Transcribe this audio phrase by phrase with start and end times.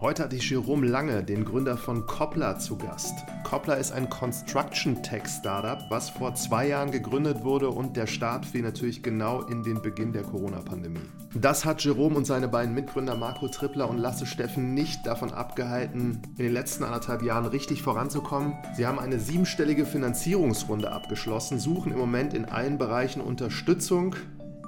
[0.00, 3.18] Heute hatte ich Jerome Lange, den Gründer von Koppler, zu Gast.
[3.42, 8.46] Koppler ist ein Construction Tech Startup, was vor zwei Jahren gegründet wurde und der Start
[8.46, 11.00] fiel natürlich genau in den Beginn der Corona-Pandemie.
[11.34, 16.22] Das hat Jerome und seine beiden Mitgründer Marco Trippler und Lasse Steffen nicht davon abgehalten,
[16.36, 18.54] in den letzten anderthalb Jahren richtig voranzukommen.
[18.76, 24.14] Sie haben eine siebenstellige Finanzierungsrunde abgeschlossen, suchen im Moment in allen Bereichen Unterstützung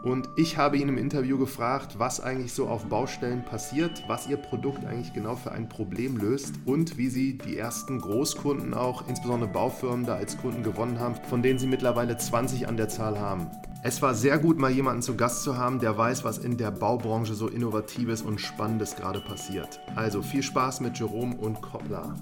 [0.03, 4.37] und ich habe ihn im Interview gefragt, was eigentlich so auf Baustellen passiert, was ihr
[4.37, 9.51] Produkt eigentlich genau für ein Problem löst und wie sie die ersten Großkunden auch, insbesondere
[9.51, 13.49] Baufirmen, da als Kunden gewonnen haben, von denen sie mittlerweile 20 an der Zahl haben.
[13.83, 16.71] Es war sehr gut, mal jemanden zu Gast zu haben, der weiß, was in der
[16.71, 19.81] Baubranche so Innovatives und Spannendes gerade passiert.
[19.97, 22.15] Also viel Spaß mit Jerome und Koppler.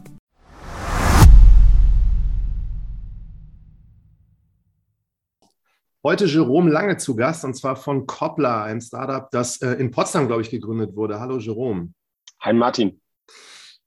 [6.09, 10.27] Heute Jerome Lange zu Gast und zwar von Koppler, ein Startup, das äh, in Potsdam,
[10.27, 11.21] glaube ich, gegründet wurde.
[11.21, 11.93] Hallo Jerome.
[12.41, 13.03] Hi Martin.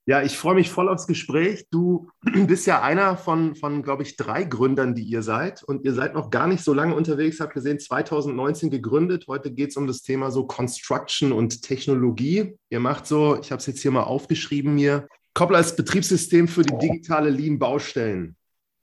[0.06, 1.66] Ja, ich freue mich voll aufs Gespräch.
[1.72, 2.10] Du
[2.46, 5.64] bist ja einer von, von, glaube ich, drei Gründern, die ihr seid.
[5.64, 9.24] Und ihr seid noch gar nicht so lange unterwegs, habt gesehen, 2019 gegründet.
[9.26, 12.56] Heute geht es um das Thema so Construction und Technologie.
[12.70, 16.62] Ihr macht so, ich habe es jetzt hier mal aufgeschrieben mir, Koppler ist Betriebssystem für
[16.62, 18.36] die digitale Lean-Baustellen.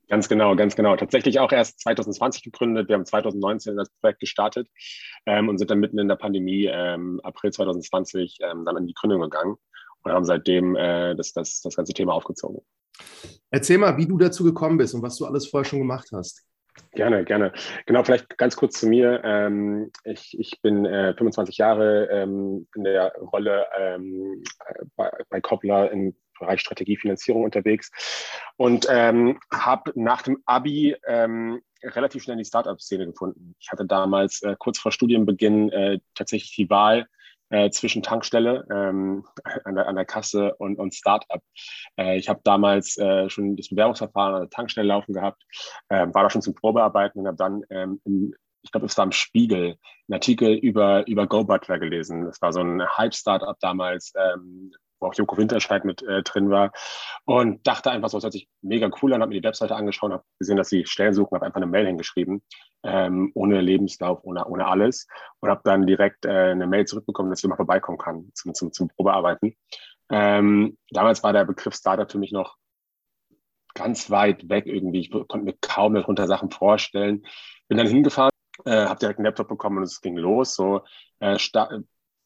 [0.09, 0.95] Ganz genau, ganz genau.
[0.95, 2.89] Tatsächlich auch erst 2020 gegründet.
[2.89, 4.67] Wir haben 2019 das Projekt gestartet
[5.27, 8.95] ähm, und sind dann mitten in der Pandemie ähm, April 2020 ähm, dann in die
[8.95, 9.55] Gründung gegangen
[10.03, 12.61] und haben seitdem äh, das, das, das ganze Thema aufgezogen.
[13.51, 16.43] Erzähl mal, wie du dazu gekommen bist und was du alles vorher schon gemacht hast.
[16.93, 17.53] Gerne, gerne.
[17.85, 19.21] Genau, vielleicht ganz kurz zu mir.
[19.23, 24.43] Ähm, ich, ich bin äh, 25 Jahre ähm, in der Rolle ähm,
[24.95, 27.91] bei, bei Koppler im Bereich Strategiefinanzierung unterwegs
[28.57, 33.55] und ähm, habe nach dem Abi ähm, relativ schnell die Startup-Szene gefunden.
[33.59, 37.07] Ich hatte damals äh, kurz vor Studienbeginn äh, tatsächlich die Wahl
[37.49, 39.25] äh, zwischen Tankstelle ähm,
[39.63, 41.41] an, der, an der Kasse und, und Startup.
[41.97, 45.43] Äh, ich habe damals äh, schon das Bewerbungsverfahren an der Tankstelle laufen gehabt,
[45.89, 49.05] äh, war da schon zum Probearbeiten und habe dann ähm, im, ich glaube, es war
[49.05, 49.77] im Spiegel,
[50.07, 52.25] einen Artikel über, über Go Butler gelesen.
[52.25, 56.71] Das war so ein Hype-Startup damals, ähm, wo auch Joko Winterscheid mit äh, drin war
[57.25, 60.11] und dachte einfach so, es hört sich mega cool an, habe mir die Webseite angeschaut,
[60.11, 62.43] habe gesehen, dass sie Stellen suchen, habe einfach eine Mail hingeschrieben,
[62.83, 65.07] ähm, ohne Lebenslauf, ohne, ohne alles
[65.39, 68.71] und habe dann direkt äh, eine Mail zurückbekommen, dass ich mal vorbeikommen kann zum, zum,
[68.71, 69.55] zum Probearbeiten.
[70.11, 72.57] Ähm, damals war der Begriff Startup für mich noch
[73.73, 74.99] ganz weit weg irgendwie.
[74.99, 77.23] Ich konnte mir kaum darunter Sachen vorstellen.
[77.67, 78.31] Bin dann hingefahren,
[78.65, 80.55] äh, habe direkt einen Laptop bekommen und es ging los.
[80.55, 80.81] So
[81.19, 81.37] äh,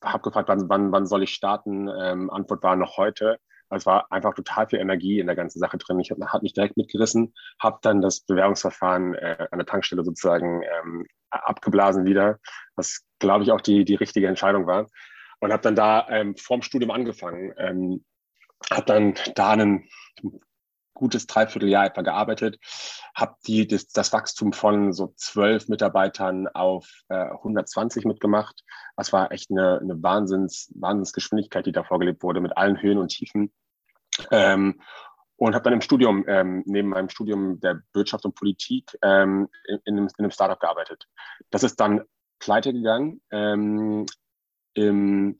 [0.03, 1.89] habe gefragt, wann, wann, wann soll ich starten?
[1.89, 3.39] Ähm, Antwort war noch heute.
[3.69, 5.99] Es war einfach total viel Energie in der ganzen Sache drin.
[5.99, 11.07] Ich habe mich direkt mitgerissen, habe dann das Bewerbungsverfahren äh, an der Tankstelle sozusagen ähm,
[11.29, 12.39] abgeblasen wieder,
[12.75, 14.87] was, glaube ich, auch die, die richtige Entscheidung war.
[15.39, 17.53] Und habe dann da ähm, vorm Studium angefangen.
[17.57, 18.05] Ähm,
[18.71, 19.89] habe dann da einen
[20.93, 22.59] gutes Dreivierteljahr etwa gearbeitet,
[23.15, 28.63] habe die das, das, Wachstum von so zwölf Mitarbeitern auf äh, 120 mitgemacht.
[28.95, 33.09] Das war echt eine, eine Wahnsinns, Wahnsinnsgeschwindigkeit, die da vorgelebt wurde, mit allen Höhen und
[33.09, 33.51] Tiefen.
[34.31, 34.81] Ähm,
[35.35, 39.79] und habe dann im Studium, ähm, neben meinem Studium der Wirtschaft und Politik, ähm, in,
[39.85, 41.07] in, einem, in, einem, Startup gearbeitet.
[41.49, 42.03] Das ist dann
[42.39, 43.21] pleite gegangen.
[43.31, 44.05] Ähm,
[44.73, 45.37] Im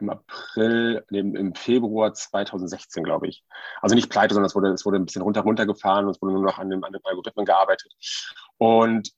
[0.00, 3.44] im April, im, im Februar 2016, glaube ich.
[3.80, 6.34] Also nicht pleite, sondern es wurde, es wurde ein bisschen runter, runtergefahren und es wurde
[6.34, 7.92] nur noch an dem, an dem Algorithmen gearbeitet.
[8.56, 9.10] Und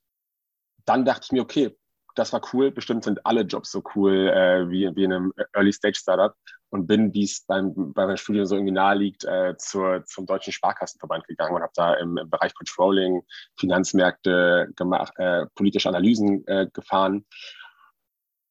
[0.85, 1.77] dann dachte ich mir, okay,
[2.15, 2.71] das war cool.
[2.71, 6.35] Bestimmt sind alle Jobs so cool äh, wie, wie in einem Early Stage Startup
[6.71, 10.27] und bin, wie es beim, bei meinem Studium so irgendwie nahe liegt, äh, zur, zum
[10.27, 13.23] Deutschen Sparkassenverband gegangen und habe da im, im, Bereich Controlling,
[13.59, 17.27] Finanzmärkte gemacht, äh, politische Analysen äh, gefahren.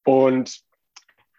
[0.04, 0.60] Und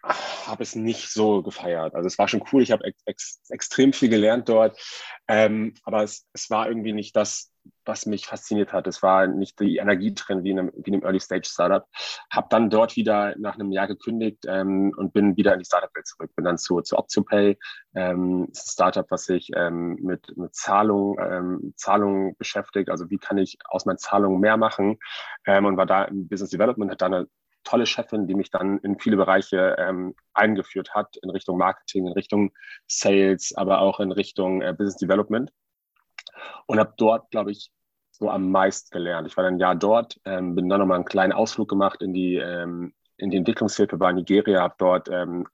[0.02, 1.94] habe es nicht so gefeiert.
[1.94, 4.78] Also es war schon cool, ich habe ex ex extrem viel gelernt dort,
[5.28, 7.52] ähm, aber es, es war irgendwie nicht das,
[7.84, 8.86] was mich fasziniert hat.
[8.86, 11.86] Es war nicht die Energie drin wie in einem, wie in einem Early Stage Startup.
[12.30, 16.06] Habe dann dort wieder nach einem Jahr gekündigt ähm, und bin wieder in die Startup-Welt
[16.06, 16.30] zurück.
[16.34, 17.58] Bin dann zu, zu OptioPay,
[17.94, 22.88] ähm, ist ein Startup, was sich ähm, mit, mit Zahlung, ähm, Zahlungen beschäftigt.
[22.90, 24.98] Also wie kann ich aus meinen Zahlungen mehr machen?
[25.46, 27.28] Ähm, und war da im Business Development, hat da eine
[27.64, 32.12] tolle Chefin, die mich dann in viele Bereiche ähm, eingeführt hat, in Richtung Marketing, in
[32.12, 32.52] Richtung
[32.86, 35.52] Sales, aber auch in Richtung äh, Business Development.
[36.66, 37.70] Und habe dort, glaube ich,
[38.10, 39.26] so am meisten gelernt.
[39.28, 42.12] Ich war dann ein Jahr dort, ähm, bin dann nochmal einen kleinen Ausflug gemacht in
[42.12, 45.46] die, ähm, in die Entwicklungshilfe bei Nigeria, habe dort ähm,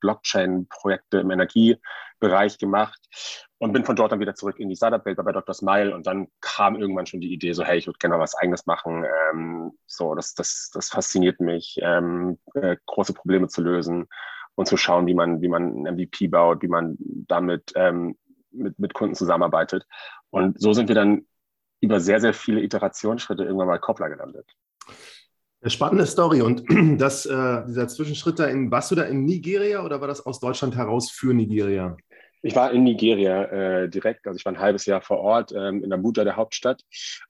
[0.00, 3.00] Blockchain-Projekte im Energiebereich gemacht
[3.60, 5.54] und bin von dort dann wieder zurück in die Startup-Welt bei Dr.
[5.54, 8.34] Smile und dann kam irgendwann schon die Idee so, hey, ich würde gerne mal was
[8.34, 9.04] Eigenes machen.
[9.04, 14.08] Ähm, so, das, das, das fasziniert mich, ähm, äh, große Probleme zu lösen.
[14.54, 18.16] und zu schauen, wie man, wie man ein MVP baut, wie man damit ähm,
[18.50, 19.86] mit, mit Kunden zusammenarbeitet.
[20.30, 21.26] Und so sind wir dann
[21.80, 24.46] über sehr, sehr viele Iterationsschritte irgendwann mal Koppler gelandet.
[25.66, 26.40] Spannende Story.
[26.40, 26.64] Und
[26.98, 30.40] das, äh, dieser Zwischenschritt da in, warst du da in Nigeria oder war das aus
[30.40, 31.96] Deutschland heraus für Nigeria?
[32.42, 35.84] Ich war in Nigeria äh, direkt, also ich war ein halbes Jahr vor Ort ähm,
[35.84, 36.82] in Abuja, der Hauptstadt,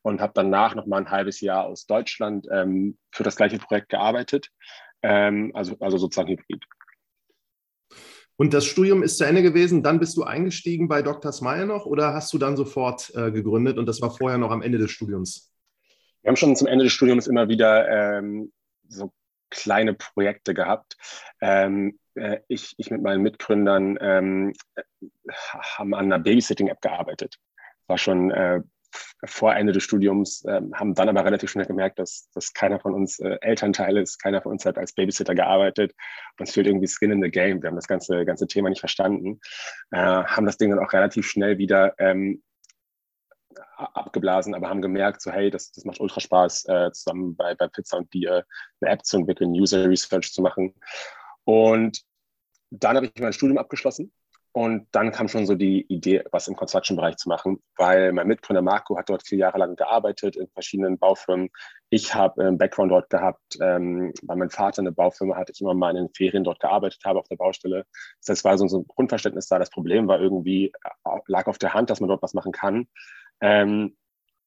[0.02, 3.88] und habe danach noch mal ein halbes Jahr aus Deutschland ähm, für das gleiche Projekt
[3.88, 4.50] gearbeitet,
[5.02, 6.64] ähm, also, also sozusagen Hybrid.
[8.36, 11.30] Und das Studium ist zu Ende gewesen, dann bist du eingestiegen bei Dr.
[11.30, 14.62] Smile noch oder hast du dann sofort äh, gegründet und das war vorher noch am
[14.62, 15.52] Ende des Studiums?
[16.22, 18.50] Wir haben schon zum Ende des Studiums immer wieder ähm,
[18.88, 19.12] so
[19.50, 20.96] kleine Projekte gehabt.
[21.42, 24.52] Ähm, äh, ich, ich mit meinen Mitgründern ähm,
[25.52, 27.36] haben an einer Babysitting-App gearbeitet.
[27.86, 28.60] War schon äh,
[29.24, 32.94] vor Ende des Studiums, äh, haben dann aber relativ schnell gemerkt, dass, dass keiner von
[32.94, 35.94] uns äh, Elternteil ist, keiner von uns hat als Babysitter gearbeitet.
[36.38, 37.62] Uns fehlt irgendwie Skin in the Game.
[37.62, 39.40] Wir haben das ganze, ganze Thema nicht verstanden,
[39.90, 42.42] äh, haben das Ding dann auch relativ schnell wieder ähm,
[43.76, 47.68] abgeblasen, aber haben gemerkt, so hey, das, das macht ultra Spaß, äh, zusammen bei, bei
[47.68, 48.44] Pizza und Bier
[48.80, 50.74] eine App zu entwickeln, User Research zu machen.
[51.44, 52.02] Und
[52.70, 54.12] dann habe ich mein Studium abgeschlossen
[54.52, 58.62] und dann kam schon so die Idee, was im Construction-Bereich zu machen, weil mein Mitgründer
[58.62, 61.50] Marco hat dort vier Jahre lang gearbeitet in verschiedenen Baufirmen.
[61.88, 65.74] Ich habe einen Background dort gehabt, ähm, weil mein Vater eine Baufirma hatte, ich immer
[65.74, 67.86] mal in den Ferien dort gearbeitet habe auf der Baustelle.
[68.26, 69.60] Das war so, so ein Grundverständnis da.
[69.60, 72.88] Das Problem war irgendwie, äh, lag auf der Hand, dass man dort was machen kann.
[73.40, 73.96] Ähm,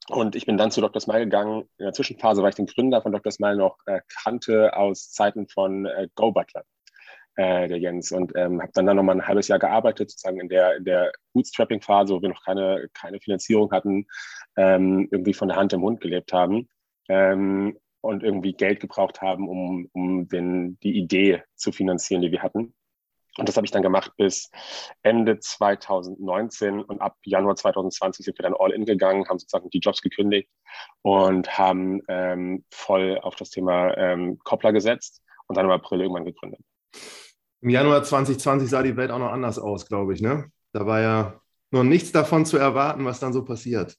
[0.09, 0.99] und ich bin dann zu Dr.
[0.99, 1.61] Smile gegangen.
[1.77, 3.31] In der Zwischenphase war ich den Gründer von Dr.
[3.31, 6.65] Smile noch äh, kannte aus Zeiten von äh, Go Butler
[7.35, 8.11] äh, der Jens.
[8.11, 10.85] Und ähm, habe dann, dann noch mal ein halbes Jahr gearbeitet, sozusagen in der, in
[10.85, 14.07] der Bootstrapping-Phase, wo wir noch keine, keine Finanzierung hatten,
[14.57, 16.69] ähm, irgendwie von der Hand im Mund gelebt haben
[17.09, 22.43] ähm, und irgendwie Geld gebraucht haben, um, um den, die Idee zu finanzieren, die wir
[22.43, 22.73] hatten.
[23.37, 24.51] Und das habe ich dann gemacht bis
[25.01, 29.79] Ende 2019 und ab Januar 2020 sind wir dann all in gegangen, haben sozusagen die
[29.79, 30.49] Jobs gekündigt
[31.01, 36.25] und haben ähm, voll auf das Thema ähm, Koppler gesetzt und dann im April irgendwann
[36.25, 36.61] gegründet.
[37.63, 40.21] Im Januar 2020 sah die Welt auch noch anders aus, glaube ich.
[40.21, 40.51] Ne?
[40.73, 43.95] Da war ja noch nichts davon zu erwarten, was dann so passiert.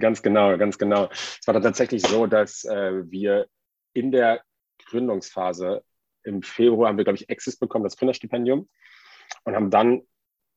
[0.00, 1.08] Ganz genau, ganz genau.
[1.12, 3.46] Es war dann tatsächlich so, dass äh, wir
[3.92, 4.42] in der
[4.86, 5.84] Gründungsphase
[6.24, 8.68] im Februar haben wir, glaube ich, Access bekommen, das Gründerstipendium,
[9.44, 10.02] und haben dann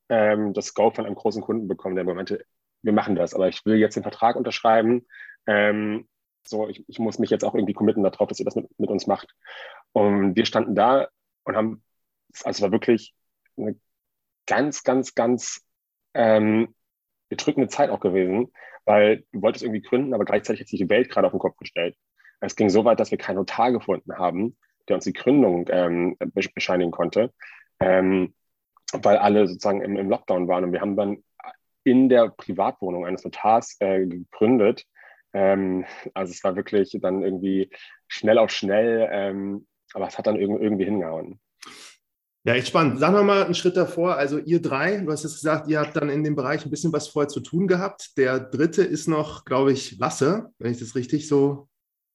[0.09, 2.44] ähm, das Go von einem großen Kunden bekommen, der meinte,
[2.81, 5.06] wir machen das, aber ich will jetzt den Vertrag unterschreiben.
[5.45, 6.07] Ähm,
[6.44, 8.89] so, ich, ich, muss mich jetzt auch irgendwie committen darauf, dass ihr das mit, mit
[8.89, 9.36] uns macht.
[9.92, 11.09] Und wir standen da
[11.44, 11.83] und haben
[12.45, 13.13] also war wirklich
[13.57, 13.75] eine
[14.45, 15.65] ganz, ganz, ganz
[16.13, 16.73] ähm,
[17.29, 18.51] bedrückende Zeit auch gewesen,
[18.85, 21.57] weil du wolltest irgendwie gründen, aber gleichzeitig hat sich die Welt gerade auf den Kopf
[21.57, 21.95] gestellt.
[22.39, 24.57] Es ging so weit, dass wir keinen Notar gefunden haben,
[24.87, 26.17] der uns die Gründung ähm,
[26.55, 27.33] bescheinigen konnte,
[27.79, 28.33] ähm,
[28.93, 30.63] weil alle sozusagen im, im, Lockdown waren.
[30.63, 31.23] Und wir haben dann
[31.83, 34.85] in der Privatwohnung eines Notars äh, gegründet.
[35.33, 37.69] Ähm, also es war wirklich dann irgendwie
[38.07, 41.39] schnell auf schnell, ähm, aber es hat dann irgendwie hingehauen.
[42.47, 42.97] Ja, echt spannend.
[42.97, 44.15] Sagen wir mal einen Schritt davor.
[44.15, 46.94] Also ihr drei, du hast jetzt gesagt, ihr habt dann in dem Bereich ein bisschen
[46.94, 48.17] was vorher zu tun gehabt.
[48.17, 51.67] Der dritte ist noch, glaube ich, Lasse, wenn ich das richtig so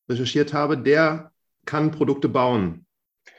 [0.08, 0.78] recherchiert habe.
[0.78, 1.32] Der
[1.66, 2.86] kann Produkte bauen.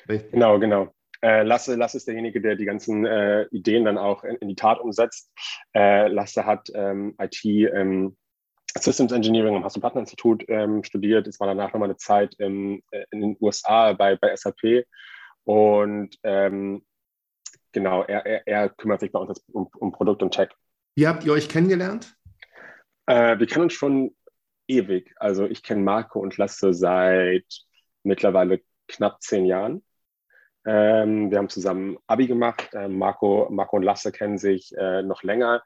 [0.07, 0.94] Genau, genau.
[1.24, 4.56] Äh, Lasse, Lasse ist derjenige, der die ganzen äh, Ideen dann auch in, in, die
[4.56, 5.31] Tat umsetzt.
[5.74, 8.16] Äh, Lasse hat ähm, IT ähm,
[8.78, 11.26] Systems Engineering am Hasso-Plattner-Institut ähm, studiert.
[11.26, 14.85] Es war danach nochmal eine Zeit äh, in den USA bei, bei SAP
[15.45, 16.85] und ähm,
[17.71, 20.50] genau, er, er, er, kümmert sich bei uns um, um, Produkt und Tech.
[20.95, 22.16] Wie habt ihr euch kennengelernt?
[23.07, 24.16] Äh, wir kennen uns schon
[24.68, 25.14] ewig.
[25.18, 27.45] Also ich kenne Marco und Lasse seit
[28.04, 29.83] mittlerweile knapp zehn Jahren.
[30.66, 32.69] Ähm, wir haben zusammen Abi gemacht.
[32.73, 35.64] Äh, Marco, Marco und Lasse kennen sich äh, noch länger.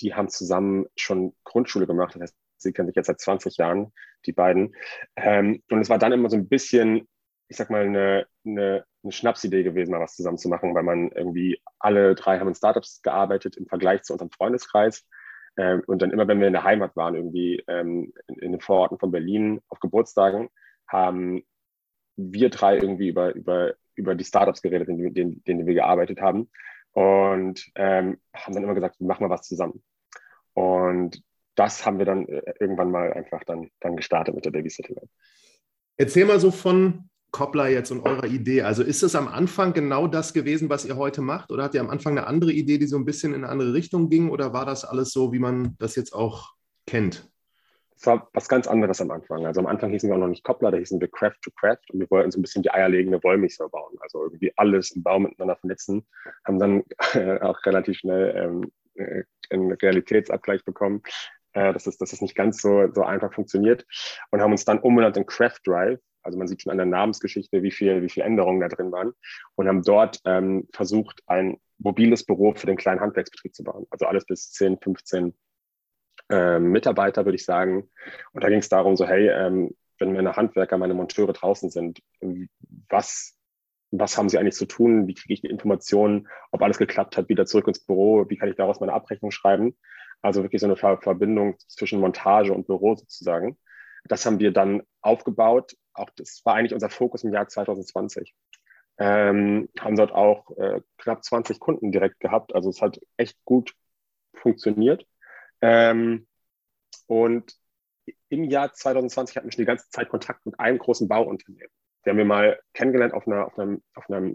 [0.00, 2.14] Die haben zusammen schon Grundschule gemacht.
[2.14, 3.92] Das heißt, sie kennen sich jetzt seit 20 Jahren,
[4.26, 4.74] die beiden.
[5.16, 7.08] Ähm, und es war dann immer so ein bisschen,
[7.48, 11.10] ich sag mal, eine, eine eine Schnapsidee gewesen, mal was zusammen zu machen, weil man
[11.12, 15.06] irgendwie alle drei haben in Startups gearbeitet im Vergleich zu unserem Freundeskreis.
[15.56, 18.60] Ähm, und dann immer, wenn wir in der Heimat waren, irgendwie ähm, in, in, den
[18.60, 20.48] Vororten von Berlin auf Geburtstagen,
[20.86, 21.42] haben
[22.16, 26.50] wir drei irgendwie über, über, über die Startups geredet, in denen, denen wir gearbeitet haben.
[26.92, 29.82] Und ähm, haben dann immer gesagt, wir machen mal was zusammen.
[30.54, 31.22] Und
[31.54, 34.96] das haben wir dann äh, irgendwann mal einfach dann, dann gestartet mit der Babysitting.
[35.96, 38.62] Erzähl mal so von Koppler jetzt und eurer Idee?
[38.62, 41.50] Also ist es am Anfang genau das gewesen, was ihr heute macht?
[41.50, 43.74] Oder habt ihr am Anfang eine andere Idee, die so ein bisschen in eine andere
[43.74, 44.30] Richtung ging?
[44.30, 46.52] Oder war das alles so, wie man das jetzt auch
[46.86, 47.30] kennt?
[47.96, 49.44] Es war was ganz anderes am Anfang.
[49.44, 51.92] Also am Anfang hießen wir auch noch nicht Koppler, da hießen wir Craft to Craft
[51.92, 53.94] und wir wollten so ein bisschen die eierlegende Wollmilchsau bauen.
[54.00, 56.06] Also irgendwie alles im Baum miteinander vernetzen.
[56.46, 56.82] Haben dann
[57.42, 61.02] auch relativ schnell ähm, äh, einen Realitätsabgleich bekommen,
[61.52, 63.84] äh, dass, es, dass es nicht ganz so, so einfach funktioniert
[64.30, 66.00] und haben uns dann umbenannt in Craft Drive.
[66.22, 69.12] Also man sieht schon an der Namensgeschichte, wie viel, wie viel Änderungen da drin waren
[69.54, 73.86] und haben dort ähm, versucht, ein mobiles Büro für den kleinen Handwerksbetrieb zu bauen.
[73.90, 75.34] Also alles bis 10, 15
[76.30, 77.90] ähm, Mitarbeiter, würde ich sagen.
[78.32, 82.00] Und da ging es darum, so, hey, ähm, wenn meine Handwerker, meine Monteure draußen sind,
[82.88, 83.36] was,
[83.90, 85.06] was haben sie eigentlich zu tun?
[85.06, 88.28] Wie kriege ich die Informationen, ob alles geklappt hat, wieder zurück ins Büro?
[88.28, 89.76] Wie kann ich daraus meine Abrechnung schreiben?
[90.22, 93.58] Also wirklich so eine Verbindung zwischen Montage und Büro sozusagen.
[94.04, 95.76] Das haben wir dann aufgebaut.
[95.94, 98.34] Auch das war eigentlich unser Fokus im Jahr 2020.
[98.98, 102.54] Ähm, haben dort auch äh, knapp 20 Kunden direkt gehabt.
[102.54, 103.74] Also es hat echt gut
[104.34, 105.06] funktioniert.
[105.60, 106.26] Ähm,
[107.06, 107.56] und
[108.28, 111.70] im Jahr 2020 hatten wir schon die ganze Zeit Kontakt mit einem großen Bauunternehmen.
[112.04, 114.32] Die haben wir mal kennengelernt auf einer, auf einem, auf einer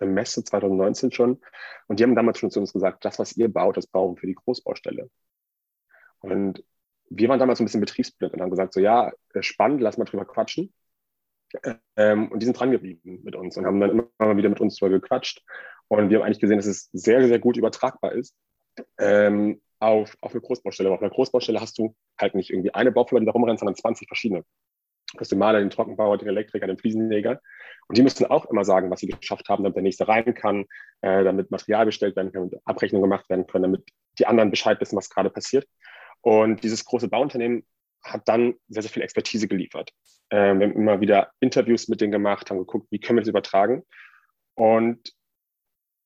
[0.00, 1.40] Messe 2019 schon.
[1.86, 4.20] Und die haben damals schon zu uns gesagt, das, was ihr baut, das bauen wir
[4.20, 5.10] für die Großbaustelle.
[6.20, 6.64] Und
[7.10, 9.98] wir waren damals so ein bisschen betriebsblind und haben gesagt, so ja, äh, spannend, lass
[9.98, 10.72] mal drüber quatschen.
[11.96, 14.76] Ähm, und die sind dran geblieben mit uns und haben dann immer wieder mit uns
[14.76, 15.42] drüber gequatscht.
[15.88, 18.36] Und wir haben eigentlich gesehen, dass es sehr, sehr gut übertragbar ist.
[18.98, 20.90] Ähm, auf, auf eine Großbaustelle.
[20.90, 24.06] Auf einer Großbaustelle hast du halt nicht irgendwie eine Baufirma, die da rumrennt, sondern 20
[24.06, 24.44] verschiedene.
[25.12, 27.40] Du hast den Maler, den Trockenbauer, den Elektriker, den Fliesenleger.
[27.88, 30.66] Und die müssen auch immer sagen, was sie geschafft haben, damit der nächste rein kann,
[31.00, 33.84] äh, damit Material bestellt werden kann, damit Abrechnungen gemacht werden können, damit
[34.18, 35.66] die anderen Bescheid wissen, was gerade passiert.
[36.20, 37.66] Und dieses große Bauunternehmen
[38.02, 39.90] hat dann sehr, sehr viel Expertise geliefert.
[40.30, 43.28] Äh, wir haben immer wieder Interviews mit denen gemacht, haben geguckt, wie können wir das
[43.28, 43.84] übertragen.
[44.54, 45.12] Und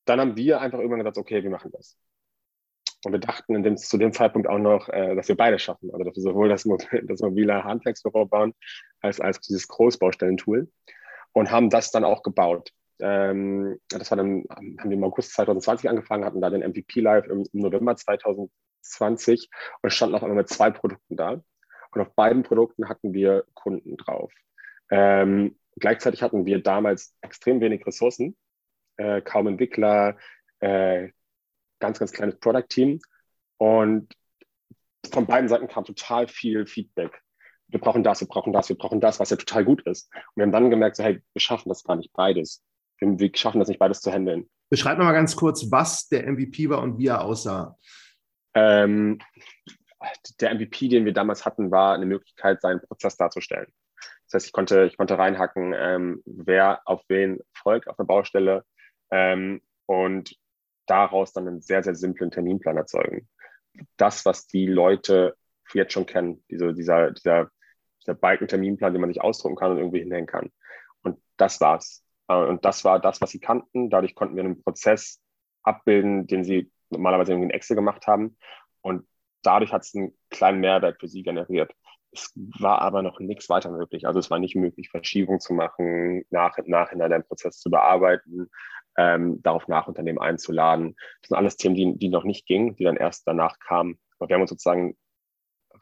[0.04, 1.96] dann haben wir einfach irgendwann gesagt, okay, wir machen das.
[3.04, 5.90] Und wir dachten dem, zu dem Zeitpunkt auch noch, äh, dass wir beide schaffen.
[5.92, 6.64] Also dass wir sowohl das,
[7.04, 8.54] das mobile Handwerksbüro bauen,
[9.00, 10.70] als, als dieses Großbaustellentool.
[11.32, 12.70] Und haben das dann auch gebaut.
[13.00, 17.26] Ähm, das war dann, haben wir im August 2020 angefangen, hatten da den MVP live
[17.26, 19.50] im, im November 2020
[19.82, 21.42] und standen auf einmal mit zwei Produkten da.
[21.94, 24.32] Und auf beiden Produkten hatten wir Kunden drauf.
[24.90, 28.36] Ähm, gleichzeitig hatten wir damals extrem wenig Ressourcen,
[28.96, 30.16] äh, kaum Entwickler,
[30.60, 31.10] äh,
[31.80, 33.00] ganz, ganz kleines Product-Team.
[33.58, 34.14] Und
[35.10, 37.20] von beiden Seiten kam total viel Feedback.
[37.68, 40.12] Wir brauchen das, wir brauchen das, wir brauchen das, was ja total gut ist.
[40.12, 42.62] Und wir haben dann gemerkt, so, hey, wir schaffen das gar nicht beides.
[42.98, 44.48] Wir, wir schaffen das nicht beides zu handeln.
[44.70, 47.76] Beschreib mal ganz kurz, was der MVP war und wie er aussah.
[48.54, 49.18] Ähm,
[50.40, 53.72] der MVP, den wir damals hatten, war eine Möglichkeit, seinen Prozess darzustellen.
[54.26, 58.64] Das heißt, ich konnte, ich konnte reinhacken, ähm, wer auf wen folgt auf der Baustelle
[59.10, 60.36] ähm, und
[60.86, 63.28] daraus dann einen sehr, sehr simplen Terminplan erzeugen.
[63.96, 65.36] Das, was die Leute
[65.72, 67.50] jetzt schon kennen, diese, dieser, dieser,
[68.02, 70.52] dieser Balken-Terminplan, den man sich ausdrucken kann und irgendwie hinhängen kann.
[71.02, 72.04] Und das war's.
[72.28, 73.90] Äh, und das war das, was sie kannten.
[73.90, 75.20] Dadurch konnten wir einen Prozess
[75.62, 78.36] abbilden, den sie normalerweise in Excel gemacht haben.
[78.82, 79.06] Und
[79.46, 81.72] dadurch hat es einen kleinen Mehrwert für sie generiert.
[82.12, 84.06] Es war aber noch nichts weiter möglich.
[84.06, 88.50] Also es war nicht möglich, Verschiebung zu machen, nach, nachhinein den Prozess zu bearbeiten,
[88.96, 90.94] ähm, darauf nach Unternehmen einzuladen.
[91.20, 93.98] Das sind alles Themen, die, die noch nicht gingen, die dann erst danach kamen.
[94.18, 94.96] Aber wir haben uns sozusagen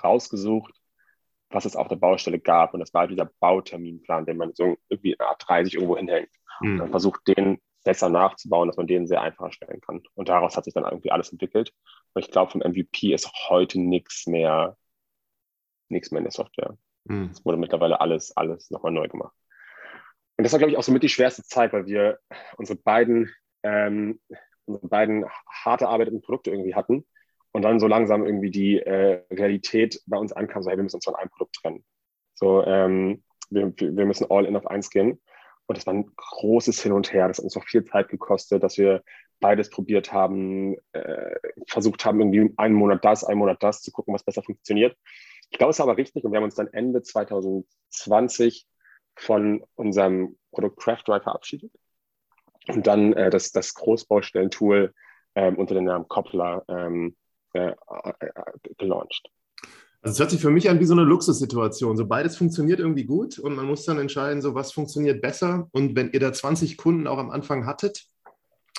[0.03, 0.75] rausgesucht,
[1.51, 2.73] was es auf der Baustelle gab.
[2.73, 6.31] Und das war halt dieser Bauterminplan, den man so irgendwie in Art 30 irgendwo hinhängt.
[6.61, 6.73] Mhm.
[6.73, 10.03] Und dann versucht, den besser nachzubauen, dass man den sehr einfach erstellen kann.
[10.15, 11.73] Und daraus hat sich dann irgendwie alles entwickelt.
[12.15, 14.77] Und ich glaube, vom MVP ist heute nichts mehr,
[15.89, 16.77] nichts mehr in der Software.
[17.05, 17.31] Mhm.
[17.33, 19.35] Es wurde mittlerweile alles, alles nochmal neu gemacht.
[20.37, 22.19] Und das war, glaube ich, auch somit die schwerste Zeit, weil wir
[22.57, 23.31] unsere beiden,
[23.63, 24.21] ähm,
[24.65, 27.07] unsere beiden hart erarbeiteten Produkte irgendwie hatten
[27.53, 30.97] und dann so langsam irgendwie die äh, Realität bei uns ankam, so, hey, wir müssen
[30.97, 31.85] uns von einem Produkt trennen.
[32.35, 35.21] So, ähm, wir, wir müssen all in auf eins gehen.
[35.73, 37.29] Und das war ein großes Hin und Her.
[37.29, 39.03] Das hat uns auch viel Zeit gekostet, dass wir
[39.41, 41.35] beides probiert haben, äh,
[41.67, 44.95] versucht haben, irgendwie einen Monat das, einen Monat das, zu gucken, was besser funktioniert.
[45.51, 48.67] Ich glaube, es war aber richtig und wir haben uns dann Ende 2020
[49.17, 51.73] von unserem Produkt Craft Drive verabschiedet
[52.69, 54.93] und dann äh, das, das Großbaustellentool
[55.35, 57.17] ähm, unter dem Namen Koppler ähm,
[57.55, 57.75] äh, äh,
[58.77, 59.31] gelauncht.
[60.03, 61.97] Also es hört sich für mich an wie so eine Luxussituation.
[61.97, 65.69] So beides funktioniert irgendwie gut und man muss dann entscheiden, so was funktioniert besser.
[65.73, 68.07] Und wenn ihr da 20 Kunden auch am Anfang hattet,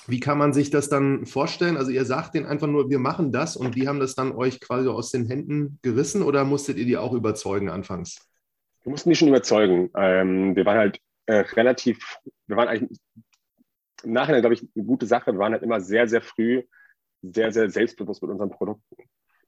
[0.06, 1.78] wie kann man sich das dann vorstellen?
[1.78, 4.60] Also ihr sagt denen einfach nur, wir machen das und die haben das dann euch
[4.60, 8.30] quasi aus den Händen gerissen oder musstet ihr die auch überzeugen anfangs?
[8.84, 9.90] wir mussten die schon überzeugen.
[9.96, 13.00] Ähm, wir waren halt äh, relativ, wir waren eigentlich
[14.04, 15.32] im Nachhinein, glaube ich, eine gute Sache.
[15.32, 16.64] Wir waren halt immer sehr, sehr früh
[17.26, 18.98] sehr, sehr selbstbewusst mit unseren Produkten.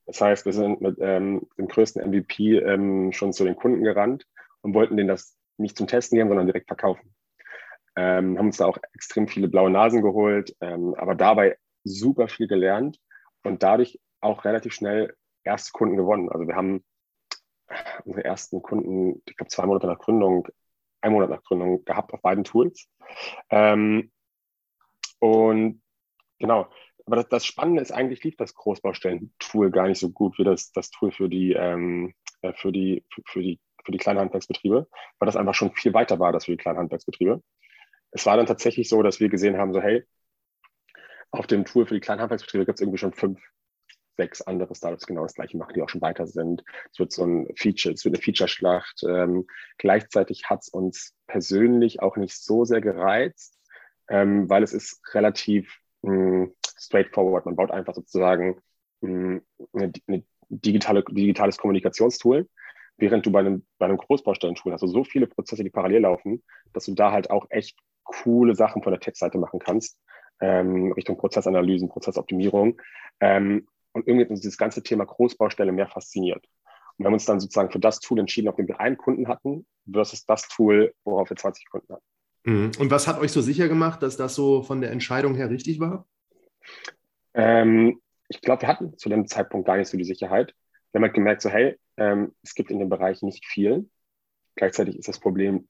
[0.06, 4.28] Das heißt, wir sind mit ähm, dem größten MVP ähm, schon zu den Kunden gerannt
[4.62, 7.16] und wollten denen das nicht zum Testen geben, sondern direkt verkaufen.
[7.96, 12.48] Ähm, haben uns da auch extrem viele blaue Nasen geholt, ähm, aber dabei super viel
[12.48, 13.00] gelernt
[13.44, 16.30] und dadurch auch relativ schnell erste Kunden gewonnen.
[16.30, 16.84] Also wir haben
[18.04, 20.48] unsere ersten Kunden, ich glaube zwei Monate nach Gründung,
[21.02, 22.90] ein Monat nach Gründung gehabt auf beiden Tools.
[23.50, 24.12] Ähm,
[25.20, 25.82] und
[26.40, 26.68] genau,
[27.06, 30.72] aber das, das, Spannende ist eigentlich, lief das Großbaustellen-Tool gar nicht so gut wie das,
[30.72, 34.88] das Tool für die, ähm, äh, für, die, für, für, die, für die kleinen Handwerksbetriebe,
[35.20, 37.44] weil das einfach schon viel weiter war, das für die kleinen Handwerksbetriebe.
[38.12, 40.04] Es war dann tatsächlich so, dass wir gesehen haben, so hey,
[41.32, 43.40] auf dem Tool für die kleinen Handwerksbetriebe gibt es irgendwie schon fünf,
[44.18, 46.64] sechs andere Startups genau das gleiche machen, die auch schon weiter sind.
[46.92, 49.04] Es wird so ein Feature, es wird eine Feature-Schlacht.
[49.04, 49.46] Ähm,
[49.78, 53.60] gleichzeitig hat es uns persönlich auch nicht so sehr gereizt,
[54.08, 55.82] ähm, weil es ist relativ
[56.78, 57.46] straightforward.
[57.46, 58.62] Man baut einfach sozusagen
[59.02, 59.42] mh,
[59.74, 59.92] eine,
[60.50, 62.48] digitale, digitales Kommunikationstool,
[62.98, 66.44] während du bei einem, bei einem Großbaustellentool hast du so viele Prozesse, die parallel laufen,
[66.74, 70.00] dass du da halt auch echt coole Sachen von der Tech-Seite machen kannst,
[70.40, 72.80] ähm, Richtung Prozessanalysen, Prozessoptimierung.
[73.20, 76.46] Ähm, und irgendwie hat uns dieses ganze Thema Großbaustelle mehr fasziniert.
[76.98, 79.28] Und wir haben uns dann sozusagen für das Tool entschieden, auf dem wir einen Kunden
[79.28, 82.06] hatten, versus das Tool, worauf wir 20 Kunden hatten.
[82.46, 82.72] Mhm.
[82.80, 85.80] Und was hat euch so sicher gemacht, dass das so von der Entscheidung her richtig
[85.80, 86.08] war?
[87.34, 88.00] Ähm,
[88.30, 90.54] ich glaube, wir hatten zu dem Zeitpunkt gar nicht so die Sicherheit.
[90.92, 93.90] Wir haben halt gemerkt, so hey, ähm, es gibt in dem Bereich nicht viel.
[94.56, 95.68] Gleichzeitig ist das Problem,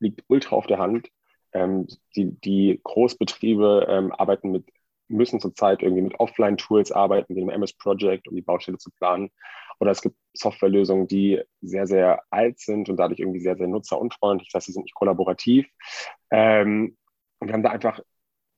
[0.00, 1.08] liegt ultra auf der Hand.
[1.52, 1.86] Ähm,
[2.16, 4.64] die, die Großbetriebe ähm, arbeiten mit,
[5.08, 9.30] müssen zurzeit irgendwie mit Offline-Tools arbeiten, wie dem MS Project, um die Baustelle zu planen.
[9.80, 14.50] Oder es gibt Softwarelösungen, die sehr, sehr alt sind und dadurch irgendwie sehr, sehr nutzerunfreundlich.
[14.50, 15.68] Das heißt, sie sind nicht kollaborativ.
[16.30, 16.96] Ähm,
[17.38, 18.00] und wir haben da einfach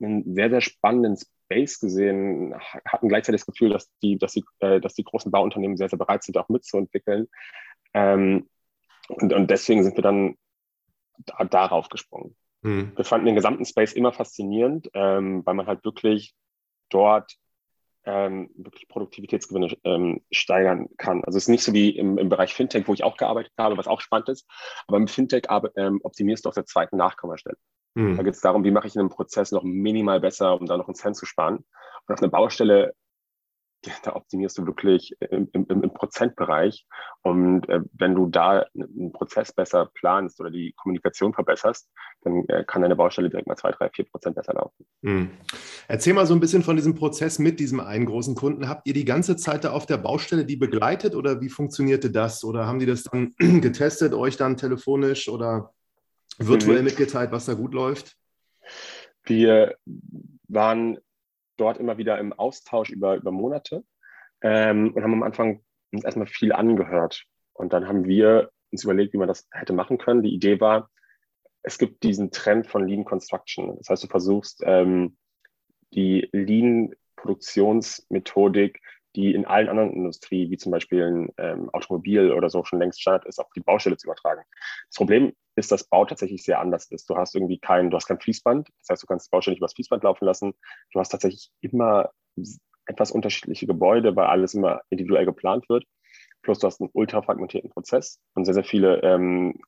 [0.01, 2.55] einen sehr, sehr spannenden Space gesehen,
[2.87, 5.99] hatten gleichzeitig das Gefühl, dass die, dass die, äh, dass die großen Bauunternehmen sehr, sehr
[5.99, 7.29] bereit sind, auch mitzuentwickeln.
[7.93, 8.49] Ähm,
[9.09, 10.37] und, und deswegen sind wir dann
[11.19, 12.37] da, darauf gesprungen.
[12.63, 12.93] Mhm.
[12.97, 16.35] Wir fanden den gesamten Space immer faszinierend, ähm, weil man halt wirklich
[16.89, 17.37] dort
[18.11, 21.23] ähm, wirklich Produktivitätsgewinne ähm, steigern kann.
[21.25, 23.77] Also es ist nicht so wie im, im, Bereich Fintech, wo ich auch gearbeitet habe,
[23.77, 24.47] was auch spannend ist,
[24.89, 25.45] aber im Fintech
[25.77, 27.57] ähm, optimierst du auf der zweiten Nachkommastelle.
[27.95, 28.17] Mhm.
[28.17, 30.89] Da geht es darum, wie mache ich einen Prozess noch minimal besser, um da noch
[30.89, 31.65] einen Cent zu sparen.
[32.07, 32.95] Und auf einer Baustelle
[34.03, 36.87] da optimierst du wirklich im, im, im Prozentbereich.
[37.23, 41.89] Und äh, wenn du da einen Prozess besser planst oder die Kommunikation verbesserst,
[42.23, 44.87] dann äh, kann deine Baustelle direkt mal zwei, drei, vier Prozent besser laufen.
[45.03, 45.31] Mhm.
[45.89, 48.69] Erzähl mal so ein bisschen von diesem Prozess mit diesem einen großen Kunden.
[48.69, 52.45] Habt ihr die ganze Zeit da auf der Baustelle die begleitet oder wie funktionierte das?
[52.45, 55.73] Oder haben die das dann getestet, euch dann telefonisch oder
[56.39, 56.85] virtuell mhm.
[56.85, 58.17] mitgeteilt, was da gut läuft?
[59.25, 59.77] Wir
[60.49, 60.99] waren
[61.61, 63.85] dort immer wieder im Austausch über, über Monate
[64.43, 67.25] ähm, und haben am Anfang uns erstmal viel angehört.
[67.53, 70.23] Und dann haben wir uns überlegt, wie man das hätte machen können.
[70.23, 70.91] Die Idee war,
[71.63, 73.77] es gibt diesen Trend von Lean Construction.
[73.79, 75.17] Das heißt, du versuchst ähm,
[75.93, 78.81] die Lean-Produktionsmethodik,
[79.17, 83.27] die in allen anderen Industrien, wie zum Beispiel ähm, Automobil oder so schon längst Standard
[83.27, 84.43] ist, auf die Baustelle zu übertragen.
[84.89, 87.11] Das Problem ist, dass Bau tatsächlich sehr anders ist.
[87.11, 89.61] Du hast irgendwie kein, du hast kein Fließband, das heißt, du kannst die Baustelle nicht
[89.61, 90.55] über das Fließband laufen lassen.
[90.93, 92.11] Du hast tatsächlich immer
[92.87, 95.85] etwas unterschiedliche Gebäude, weil alles immer individuell geplant wird.
[96.43, 99.61] Plus du hast einen ultra fragmentierten Prozess und sehr, sehr viele, ähm,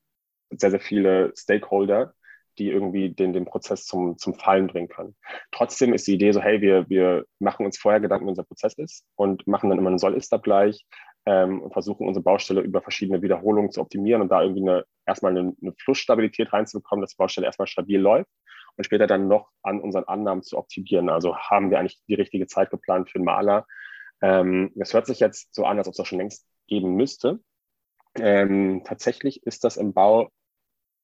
[0.51, 2.13] sehr, sehr viele Stakeholder,
[2.57, 5.15] die irgendwie den, den Prozess zum, zum Fallen bringen können.
[5.51, 8.73] Trotzdem ist die Idee so, hey, wir, wir machen uns vorher Gedanken, wie unser Prozess
[8.75, 10.85] ist und machen dann immer einen Soll-Ist-Abgleich
[11.25, 15.37] ähm, und versuchen unsere Baustelle über verschiedene Wiederholungen zu optimieren und da irgendwie eine, erstmal
[15.37, 18.29] eine, eine Flussstabilität reinzubekommen, dass die Baustelle erstmal stabil läuft
[18.75, 21.09] und später dann noch an unseren Annahmen zu optimieren.
[21.09, 23.65] Also haben wir eigentlich die richtige Zeit geplant für den Maler.
[24.21, 27.39] Ähm, hört sich jetzt so an, als ob es das schon längst geben müsste.
[28.15, 30.29] Ähm, tatsächlich ist das im Bau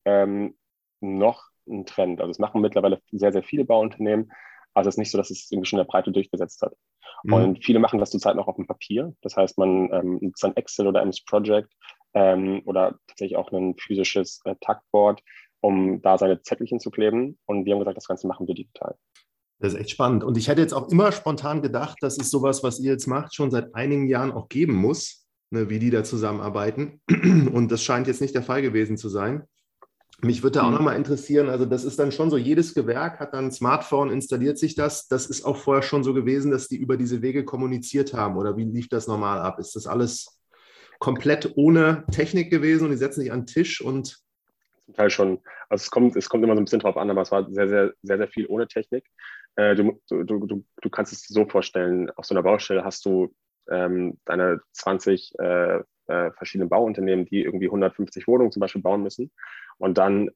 [0.05, 0.55] ähm,
[1.01, 2.19] noch ein Trend.
[2.19, 4.31] Also es machen mittlerweile sehr, sehr viele Bauunternehmen.
[4.73, 6.73] Also es ist nicht so, dass es irgendwie schon in der Breite durchgesetzt hat.
[7.23, 7.33] Mhm.
[7.33, 9.13] Und viele machen das zurzeit noch auf dem Papier.
[9.21, 11.71] Das heißt, man ähm, nutzt dann Excel oder MS Project
[12.13, 15.21] ähm, oder tatsächlich auch ein physisches äh, Taktboard,
[15.61, 17.37] um da seine Zettelchen zu kleben.
[17.45, 18.95] Und wir haben gesagt, das Ganze machen wir digital.
[19.59, 20.23] Das ist echt spannend.
[20.23, 23.35] Und ich hätte jetzt auch immer spontan gedacht, dass es sowas, was ihr jetzt macht,
[23.35, 27.01] schon seit einigen Jahren auch geben muss, ne, wie die da zusammenarbeiten.
[27.09, 29.43] Und das scheint jetzt nicht der Fall gewesen zu sein.
[30.21, 30.75] Mich würde da auch mhm.
[30.75, 34.57] nochmal interessieren, also das ist dann schon so, jedes Gewerk hat dann ein Smartphone, installiert
[34.57, 35.07] sich das.
[35.07, 38.35] Das ist auch vorher schon so gewesen, dass die über diese Wege kommuniziert haben.
[38.35, 39.59] Oder wie lief das normal ab?
[39.59, 40.39] Ist das alles
[40.99, 44.19] komplett ohne Technik gewesen und die setzen sich an den Tisch und.
[44.85, 45.39] Zum Teil schon.
[45.69, 47.69] Also es kommt, es kommt immer so ein bisschen drauf an, aber es war sehr,
[47.69, 49.05] sehr, sehr, sehr viel ohne Technik.
[49.55, 53.05] Äh, du, du, du, du kannst es dir so vorstellen, auf so einer Baustelle hast
[53.05, 53.33] du
[53.69, 59.31] ähm, deine 20 äh, äh, verschiedenen Bauunternehmen, die irgendwie 150 Wohnungen zum Beispiel bauen müssen.
[59.79, 60.29] Und dann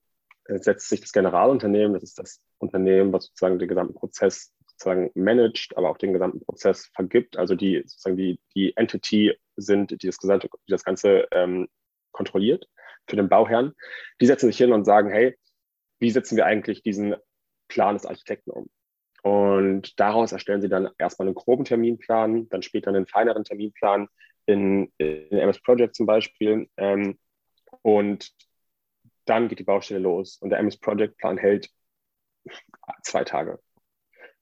[0.46, 5.10] äh, setzt sich das Generalunternehmen, das ist das Unternehmen, was sozusagen den gesamten Prozess sozusagen
[5.14, 10.06] managt, aber auch den gesamten Prozess vergibt, also die sozusagen die, die Entity sind, die
[10.06, 11.68] das, gesamte, die das Ganze ähm,
[12.10, 12.68] kontrolliert
[13.08, 13.72] für den Bauherrn,
[14.20, 15.36] die setzen sich hin und sagen, hey,
[16.00, 17.14] wie setzen wir eigentlich diesen
[17.68, 18.68] Plan des Architekten um?
[19.22, 24.08] Und daraus erstellen sie dann erstmal einen groben Terminplan, dann später einen feineren Terminplan
[24.46, 26.68] in, in MS Project zum Beispiel.
[26.76, 27.18] Ähm,
[27.80, 28.30] und
[29.24, 31.70] dann geht die Baustelle los und der MS Project Plan hält
[33.02, 33.58] zwei Tage.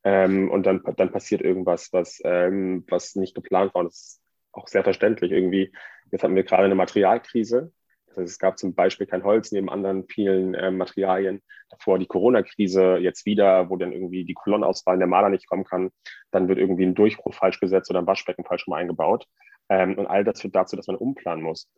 [0.04, 3.80] Ähm, und dann, dann passiert irgendwas, was, ähm, was nicht geplant war.
[3.80, 5.72] Und das ist auch sehr verständlich irgendwie.
[6.10, 7.72] Jetzt hatten wir gerade eine Materialkrise.
[8.06, 11.40] Das heißt, es gab zum Beispiel kein Holz neben anderen vielen äh, Materialien.
[11.70, 15.90] Davor die Corona-Krise, jetzt wieder, wo dann irgendwie die Kolonnenauswahl der Maler nicht kommen kann.
[16.30, 19.26] Dann wird irgendwie ein Durchbruch falsch gesetzt oder ein Waschbecken falsch rum eingebaut.
[19.68, 21.70] Ähm, und all das führt dazu, dass man umplanen muss.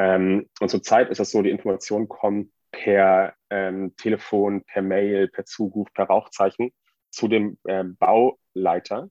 [0.00, 5.44] Ähm, und zurzeit ist das so, die Informationen kommen per ähm, Telefon, per Mail, per
[5.44, 6.72] Zuruf, per Rauchzeichen
[7.10, 9.10] zu dem äh, Bauleiter.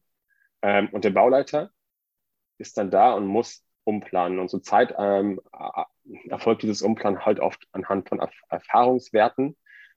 [0.64, 1.70] Ähm, und der Bauleiter
[2.58, 4.40] ist dann da und muss umplanen.
[4.40, 5.40] Und zurzeit ähm,
[6.28, 9.56] erfolgt dieses Umplanen halt oft anhand von Erf Erfahrungswerten,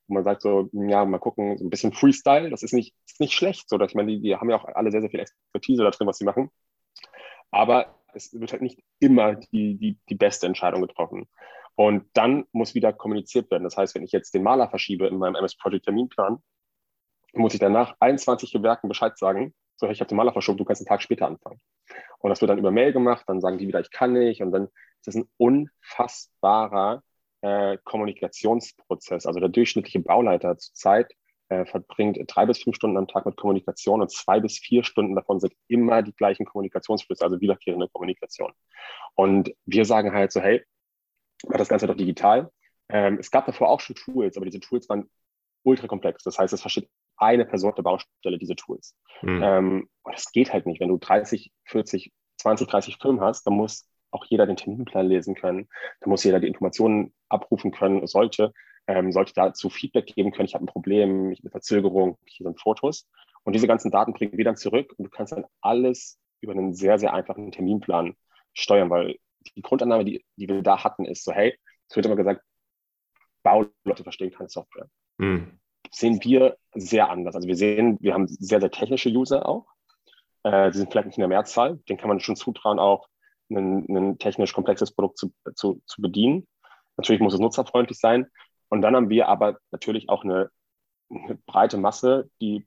[0.09, 3.19] wo man sagt so, ja, mal gucken, so ein bisschen Freestyle, das ist nicht, ist
[3.19, 3.67] nicht schlecht.
[3.71, 5.91] So, dass ich meine, die, die haben ja auch alle sehr, sehr viel Expertise da
[5.91, 6.51] drin, was sie machen.
[7.51, 11.29] Aber es wird halt nicht immer die, die, die beste Entscheidung getroffen.
[11.75, 13.65] Und dann muss wieder kommuniziert werden.
[13.65, 16.39] Das heißt, wenn ich jetzt den Maler verschiebe in meinem MS Project Terminplan,
[17.35, 20.83] muss ich danach 21 Gewerken Bescheid sagen, so, ich habe den Maler verschoben, du kannst
[20.83, 21.61] einen Tag später anfangen.
[22.19, 24.43] Und das wird dann über Mail gemacht, dann sagen die wieder, ich kann nicht.
[24.43, 27.03] Und dann ist das ein unfassbarer
[27.41, 29.27] äh, Kommunikationsprozess.
[29.27, 31.13] Also der durchschnittliche Bauleiter zurzeit
[31.53, 35.15] äh, verbringt drei bis fünf Stunden am Tag mit Kommunikation und zwei bis vier Stunden
[35.15, 38.53] davon sind immer die gleichen Kommunikationsflüsse, also wiederkehrende Kommunikation.
[39.15, 40.65] Und wir sagen halt so, hey,
[41.47, 42.51] mach das Ganze doch digital.
[42.89, 45.11] Ähm, es gab davor auch schon Tools, aber diese Tools waren
[45.63, 46.23] ultra komplex.
[46.25, 48.97] Das heißt, es versteht eine Person der Baustelle diese Tools.
[49.23, 49.43] Mhm.
[49.43, 50.81] Ähm, und das geht halt nicht.
[50.81, 55.35] Wenn du 30, 40, 20, 30 Firmen hast, dann muss auch jeder den Terminplan lesen
[55.35, 55.69] können.
[56.01, 58.53] Da muss jeder die Informationen abrufen können, sollte,
[58.87, 60.47] ähm, sollte dazu Feedback geben können.
[60.47, 63.09] Ich habe ein Problem, ich habe eine Verzögerung, hier sind Fotos.
[63.45, 66.75] Und diese ganzen Daten bringen wir dann zurück und du kannst dann alles über einen
[66.75, 68.15] sehr, sehr einfachen Terminplan
[68.53, 69.17] steuern, weil
[69.57, 72.43] die Grundannahme, die, die wir da hatten, ist so, hey, es wird immer gesagt,
[73.43, 74.89] Bauleute verstehen keine Software.
[75.19, 75.59] Mhm.
[75.91, 77.35] Sehen wir sehr anders.
[77.35, 79.67] Also wir sehen, wir haben sehr, sehr technische User auch.
[80.45, 81.79] Äh, die sind vielleicht nicht in der Mehrzahl.
[81.89, 83.09] Den kann man schon zutrauen, auch
[83.51, 86.47] ein, ein technisch komplexes Produkt zu, zu, zu bedienen.
[86.97, 88.27] Natürlich muss es nutzerfreundlich sein.
[88.73, 90.51] Und dann haben wir aber natürlich auch eine,
[91.11, 92.67] eine breite Masse, die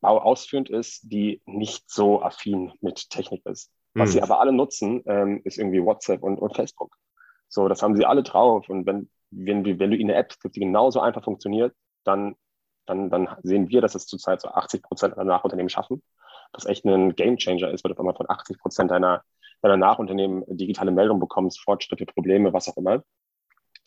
[0.00, 3.70] bauausführend ist, die nicht so affin mit Technik ist.
[3.92, 4.12] Was mhm.
[4.14, 6.96] sie aber alle nutzen, ähm, ist irgendwie WhatsApp und, und Facebook.
[7.48, 8.70] So, das haben sie alle drauf.
[8.70, 12.34] Und wenn, wenn, wenn du ihnen eine App gibst, die genauso einfach funktioniert, dann,
[12.86, 16.02] dann, dann sehen wir, dass es zurzeit so 80 Prozent aller Nachunternehmen schaffen.
[16.52, 19.22] Was echt ein Game Changer ist, weil du auf einmal von 80 Prozent deiner,
[19.60, 23.02] deiner Nachunternehmen digitale Meldungen bekommst, Fortschritte, Probleme, was auch immer.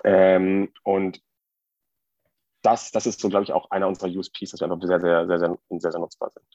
[0.04, 1.24] Ähm, und
[2.62, 5.28] das, das ist so, glaube ich, auch einer unserer USPs, dass wir einfach sehr, sehr,
[5.28, 6.46] sehr, sehr, sehr, sehr nutzbar sind.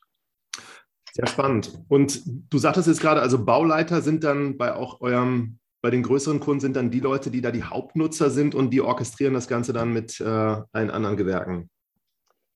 [1.13, 1.73] Sehr spannend.
[1.89, 6.41] Und du sagtest jetzt gerade, also Bauleiter sind dann bei auch eurem, bei den größeren
[6.41, 9.73] Kunden sind dann die Leute, die da die Hauptnutzer sind und die orchestrieren das Ganze
[9.73, 11.71] dann mit äh, allen anderen Gewerken.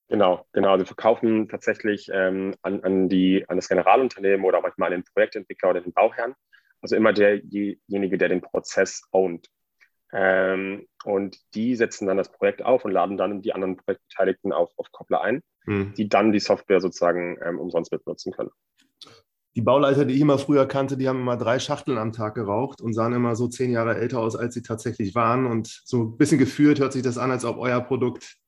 [0.09, 0.79] Genau, genau.
[0.79, 5.05] Wir verkaufen tatsächlich ähm, an, an, die, an das Generalunternehmen oder auch manchmal an den
[5.05, 6.35] Projektentwickler oder den Bauherrn.
[6.81, 9.49] Also immer derjenige, der den Prozess ownt.
[10.13, 14.71] Ähm, und die setzen dann das Projekt auf und laden dann die anderen Projektbeteiligten auf,
[14.77, 15.95] auf Koppler ein, mhm.
[15.97, 18.51] die dann die Software sozusagen ähm, umsonst mitnutzen können.
[19.55, 22.81] Die Bauleiter, die ich immer früher kannte, die haben immer drei Schachteln am Tag geraucht
[22.81, 25.47] und sahen immer so zehn Jahre älter aus, als sie tatsächlich waren.
[25.47, 28.39] Und so ein bisschen geführt hört sich das an, als ob euer Produkt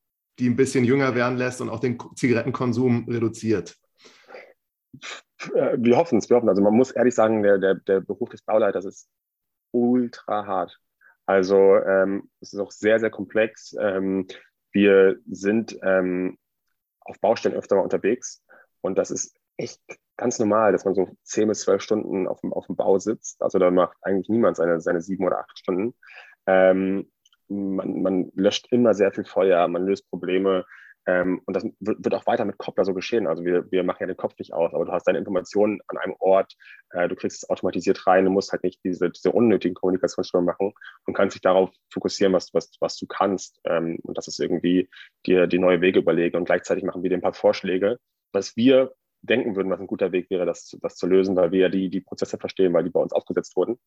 [0.40, 3.76] die ein bisschen jünger werden lässt und auch den Zigarettenkonsum reduziert.
[5.54, 6.48] Äh, wir hoffen es, wir hoffen.
[6.48, 9.08] Also man muss ehrlich sagen, der, der, der Beruf des Bauleiters ist
[9.72, 10.80] ultra hart.
[11.30, 13.76] Also ähm, es ist auch sehr, sehr komplex.
[13.80, 14.26] Ähm,
[14.72, 16.36] wir sind ähm,
[17.02, 18.42] auf Baustellen öfter mal unterwegs
[18.80, 19.80] und das ist echt
[20.16, 23.40] ganz normal, dass man so zehn bis zwölf Stunden auf dem, auf dem Bau sitzt.
[23.40, 25.94] Also da macht eigentlich niemand seine, seine sieben oder acht Stunden.
[26.46, 27.08] Ähm,
[27.46, 30.64] man, man löscht immer sehr viel Feuer, man löst Probleme,
[31.10, 33.26] ähm, und das wird auch weiter mit Koppler so geschehen.
[33.26, 35.98] Also wir, wir machen ja den Kopf nicht aus, aber du hast deine Informationen an
[35.98, 36.54] einem Ort,
[36.90, 40.72] äh, du kriegst es automatisiert rein, du musst halt nicht diese, diese unnötigen Kommunikationsströme machen
[41.06, 43.60] und kannst dich darauf fokussieren, was, was, was du kannst.
[43.64, 44.88] Ähm, und das ist irgendwie
[45.26, 46.36] dir die neue Wege überlegen.
[46.36, 47.98] Und gleichzeitig machen wir dir ein paar Vorschläge,
[48.32, 51.60] was wir denken würden, was ein guter Weg wäre, das, das zu lösen, weil wir
[51.60, 53.78] ja die, die Prozesse verstehen, weil die bei uns aufgesetzt wurden.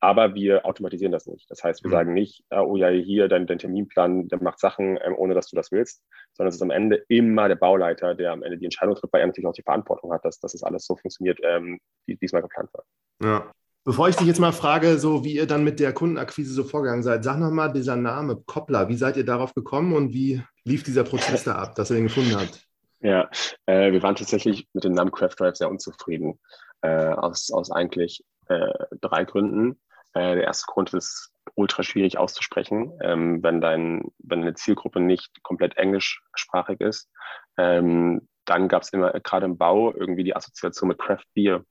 [0.00, 1.50] Aber wir automatisieren das nicht.
[1.50, 1.92] Das heißt, wir mhm.
[1.92, 5.48] sagen nicht, äh, oh ja, hier, dein, dein Terminplan, der macht Sachen, ähm, ohne dass
[5.48, 8.64] du das willst, sondern es ist am Ende immer der Bauleiter, der am Ende die
[8.64, 11.38] Entscheidung trifft, weil er natürlich auch die Verantwortung hat, dass, dass es alles so funktioniert,
[11.42, 12.84] ähm, wie diesmal geplant war.
[13.22, 13.52] Ja.
[13.82, 17.02] Bevor ich dich jetzt mal frage, so wie ihr dann mit der Kundenakquise so vorgegangen
[17.02, 21.02] seid, sag nochmal dieser Name Koppler, wie seid ihr darauf gekommen und wie lief dieser
[21.02, 22.69] Prozess da ab, dass ihr den gefunden habt?
[23.00, 23.30] Ja,
[23.66, 26.38] äh, wir waren tatsächlich mit dem Namen Craft Drive sehr unzufrieden,
[26.82, 29.80] äh, aus, aus eigentlich äh, drei Gründen.
[30.12, 35.42] Äh, der erste Grund ist ultra schwierig auszusprechen, ähm, wenn, dein, wenn eine Zielgruppe nicht
[35.42, 37.08] komplett englischsprachig ist.
[37.56, 41.64] Ähm, dann gab es immer gerade im Bau irgendwie die Assoziation mit Craft Beer.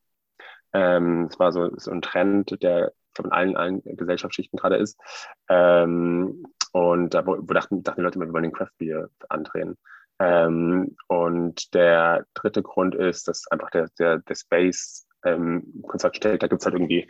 [0.73, 4.97] Ähm, das war so, so ein Trend, der in allen, allen Gesellschaftsschichten gerade ist.
[5.49, 9.09] Ähm, und da wo, wo dachten, dachten die Leute immer, wir wollen den Craft Beer
[9.27, 9.77] andrehen.
[10.19, 16.43] Ähm, und der dritte Grund ist, dass einfach der, der, der Space ähm, kurz stellt,
[16.43, 17.09] da gibt es halt irgendwie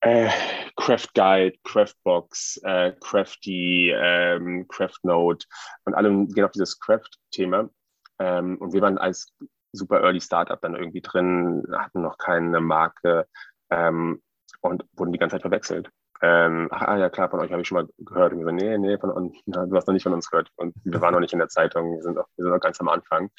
[0.00, 0.28] äh,
[0.76, 5.46] Craft Guide, Craft Box, äh, Crafty, ähm, Craft Note
[5.84, 7.70] und alle gehen auf dieses Craft-Thema.
[8.18, 9.34] Ähm, und wir waren als
[9.72, 13.26] super Early Startup dann irgendwie drin, hatten noch keine Marke
[13.70, 14.22] ähm,
[14.60, 15.90] und wurden die ganze Zeit verwechselt
[16.20, 18.32] ähm, ach ah, ja klar, von euch habe ich schon mal gehört.
[18.32, 20.50] Und so, nee, nee, von uns, na, du hast noch nicht von uns gehört.
[20.56, 22.80] Und wir waren noch nicht in der Zeitung, wir sind noch, wir sind noch ganz
[22.80, 23.30] am Anfang.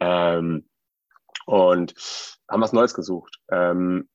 [0.00, 0.68] Ähm,
[1.46, 1.94] und
[2.50, 3.38] haben was Neues gesucht.
[3.50, 4.08] Ähm,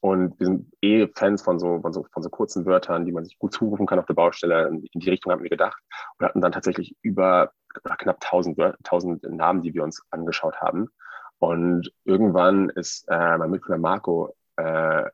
[0.00, 3.24] und wir sind eh Fans von so, von, so, von so kurzen Wörtern, die man
[3.24, 4.68] sich gut zurufen kann auf der Baustelle.
[4.68, 5.82] In die Richtung haben wir gedacht
[6.18, 7.52] und hatten dann tatsächlich über
[7.98, 10.88] knapp 1000, 1000 Namen, die wir uns angeschaut haben.
[11.38, 15.04] Und irgendwann ist äh, mein Mitgründer Marco äh,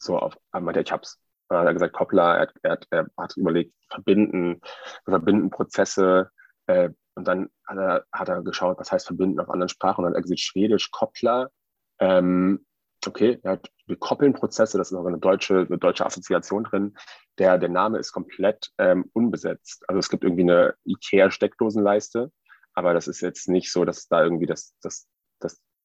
[0.00, 1.18] so auf einmal, ich hab's.
[1.48, 4.60] Er hat gesagt, Koppler, er, er, er hat überlegt, verbinden,
[5.04, 6.30] verbinden Prozesse,
[6.66, 9.98] äh, und dann hat er, hat er geschaut, was heißt verbinden auf anderen Sprachen.
[9.98, 11.50] Und dann hat er gesagt, Schwedisch, Koppler.
[11.98, 12.64] Ähm,
[13.06, 16.96] okay, hat, wir koppeln Prozesse, das ist auch eine deutsche, eine deutsche Assoziation drin.
[17.38, 19.84] Der, der Name ist komplett ähm, unbesetzt.
[19.88, 22.30] Also es gibt irgendwie eine IKEA-Steckdosenleiste,
[22.74, 25.08] aber das ist jetzt nicht so, dass da irgendwie das, das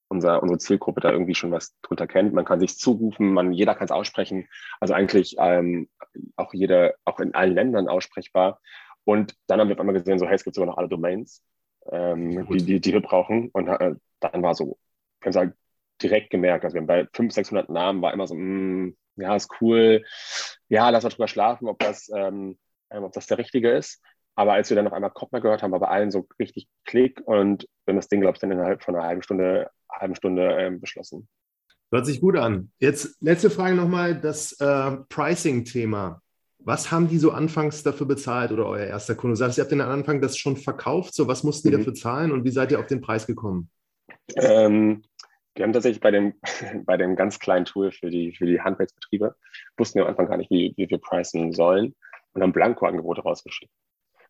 [0.08, 2.34] unser, unsere Zielgruppe da irgendwie schon was drunter kennt.
[2.34, 4.48] Man kann sich zurufen, man, jeder kann es aussprechen.
[4.80, 5.90] Also eigentlich ähm,
[6.36, 8.62] auch jeder, auch in allen Ländern aussprechbar.
[9.04, 11.44] Und dann haben wir auf einmal gesehen, so, hey, es gibt sogar noch alle Domains,
[11.92, 13.50] ähm, die, die, die wir brauchen.
[13.50, 14.78] Und äh, dann war so,
[15.22, 15.54] können sagen,
[16.02, 18.42] direkt gemerkt, also wir haben bei 500, 600 Namen war immer so, mh,
[18.88, 20.04] mm, ja, ist cool.
[20.68, 22.58] Ja, lass mal drüber schlafen, ob das, ähm,
[22.90, 24.02] ob das der richtige ist.
[24.36, 27.22] Aber als wir dann noch einmal Koppner gehört haben, war bei allen so richtig Klick
[27.26, 30.50] und wir haben das Ding, glaube ich, dann innerhalb von einer halben Stunde, halben Stunde
[30.60, 31.28] ähm, beschlossen.
[31.92, 32.72] Hört sich gut an.
[32.80, 36.22] Jetzt letzte Frage nochmal, das äh, Pricing-Thema.
[36.60, 39.34] Was haben die so anfangs dafür bezahlt oder euer erster Kunde?
[39.34, 41.14] Du sagst, ihr habt den Anfang das schon verkauft.
[41.14, 41.80] So, was mussten die mhm.
[41.80, 43.70] dafür zahlen und wie seid ihr auf den Preis gekommen?
[44.36, 45.04] Ähm,
[45.54, 46.34] wir haben tatsächlich bei dem,
[46.86, 49.36] bei dem ganz kleinen Tool für die, für die Handwerksbetriebe,
[49.78, 51.96] wussten wir am Anfang gar nicht, wie, wie wir pricen sollen
[52.34, 53.72] und haben Blanko-Angebote rausgeschickt.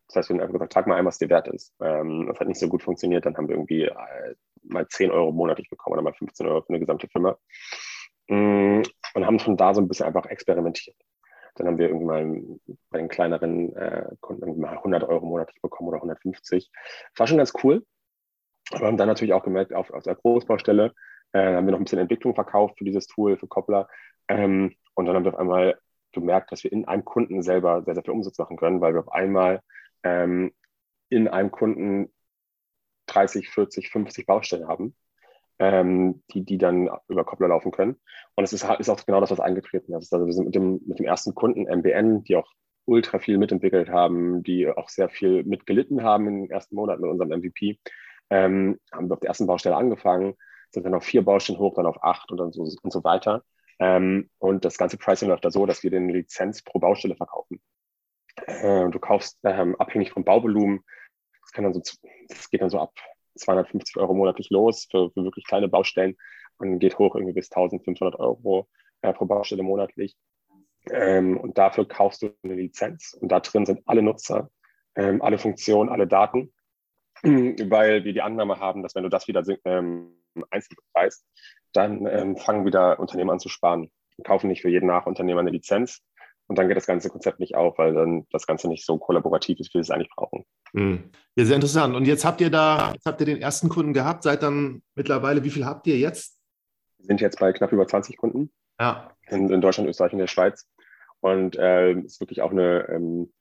[0.08, 1.74] Das heißt, wir haben einfach gesagt, trag mal ein, was dir wert ist.
[1.80, 3.26] Ähm, das hat nicht so gut funktioniert.
[3.26, 4.34] Dann haben wir irgendwie äh,
[4.68, 7.36] mal 10 Euro monatlich bekommen oder mal 15 Euro für eine gesamte Firma.
[8.28, 8.82] Mm,
[9.14, 10.96] und haben von da so ein bisschen einfach experimentiert.
[11.54, 12.58] Dann haben wir irgendwie mal
[12.90, 16.70] bei den kleineren äh, Kunden mal 100 Euro monatlich bekommen oder 150.
[16.72, 17.84] Das war schon ganz cool.
[18.72, 20.92] Aber haben dann natürlich auch gemerkt, auf, auf der Großbaustelle
[21.32, 23.88] äh, haben wir noch ein bisschen Entwicklung verkauft für dieses Tool, für Koppler.
[24.28, 25.78] Ähm, und dann haben wir auf einmal
[26.12, 29.00] gemerkt, dass wir in einem Kunden selber sehr, sehr viel Umsatz machen können, weil wir
[29.00, 29.60] auf einmal
[30.02, 30.52] ähm,
[31.08, 32.12] in einem Kunden
[33.16, 34.94] 30, 40, 50 Baustellen haben,
[35.58, 37.96] ähm, die, die dann über Koppler laufen können.
[38.34, 40.12] Und es ist, ist auch genau das, was eingetreten ist.
[40.12, 42.50] Also wir sind mit dem, mit dem ersten Kunden MBN, die auch
[42.84, 47.10] ultra viel mitentwickelt haben, die auch sehr viel mitgelitten haben in den ersten Monaten mit
[47.10, 47.78] unserem MVP,
[48.30, 50.34] ähm, haben wir auf der ersten Baustelle angefangen,
[50.70, 53.42] sind dann auf vier Baustellen hoch, dann auf acht und dann so, und so weiter.
[53.78, 57.60] Ähm, und das ganze Pricing läuft da so, dass wir den Lizenz pro Baustelle verkaufen.
[58.46, 60.80] Äh, du kaufst ähm, abhängig vom Bauvolumen,
[61.56, 61.80] kann dann so,
[62.28, 62.92] das geht dann so ab
[63.36, 66.16] 250 Euro monatlich los für, für wirklich kleine Baustellen
[66.58, 68.68] und geht hoch irgendwie bis 1500 Euro
[69.00, 70.16] äh, pro Baustelle monatlich.
[70.90, 74.50] Ähm, und dafür kaufst du eine Lizenz und da drin sind alle Nutzer,
[74.94, 76.52] ähm, alle Funktionen, alle Daten,
[77.22, 81.26] weil wir die Annahme haben, dass wenn du das wieder ähm, einzeln bepreist,
[81.72, 83.90] dann ähm, fangen wieder Unternehmen an zu sparen.
[84.24, 86.02] Kaufen nicht für jeden Nachunternehmer eine Lizenz,
[86.48, 89.58] und dann geht das ganze Konzept nicht auf, weil dann das Ganze nicht so kollaborativ
[89.58, 90.44] ist, wie wir es eigentlich brauchen.
[90.76, 91.10] Mhm.
[91.36, 91.94] Ja, sehr interessant.
[91.94, 95.44] Und jetzt habt ihr da, jetzt habt ihr den ersten Kunden gehabt, seid dann mittlerweile,
[95.44, 96.38] wie viel habt ihr jetzt?
[96.98, 98.50] Wir sind jetzt bei knapp über 20 Kunden.
[98.80, 99.10] Ja.
[99.28, 100.68] In, in Deutschland, Österreich und der Schweiz.
[101.20, 103.32] Und äh, ist wirklich auch eine, ähm,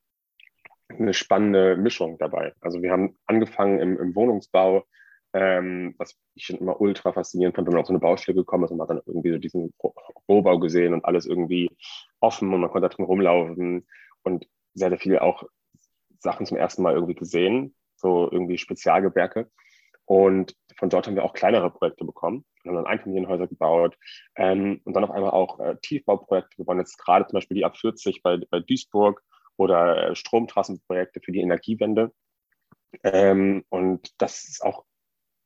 [0.90, 2.54] eine spannende Mischung dabei.
[2.62, 4.86] Also wir haben angefangen im, im Wohnungsbau
[5.36, 8.64] ähm, was ich schon immer ultra faszinierend fand, wenn man auf so eine Baustelle gekommen
[8.64, 9.74] ist und man hat dann irgendwie so diesen
[10.30, 11.70] Rohbau gesehen und alles irgendwie
[12.22, 13.86] offen und man konnte da drin rumlaufen
[14.24, 15.44] und sehr, sehr viel auch
[16.26, 19.50] Sachen zum ersten Mal irgendwie gesehen, so irgendwie Spezialgewerke.
[20.06, 22.46] Und von dort haben wir auch kleinere Projekte bekommen.
[22.62, 23.98] Wir haben dann Einfamilienhäuser gebaut
[24.36, 26.58] ähm, und dann auf einmal auch äh, Tiefbauprojekte.
[26.58, 29.24] Wir bauen jetzt gerade zum Beispiel die A40 bei, bei Duisburg
[29.58, 32.12] oder äh, Stromtrassenprojekte für die Energiewende.
[33.04, 34.86] Ähm, und das ist auch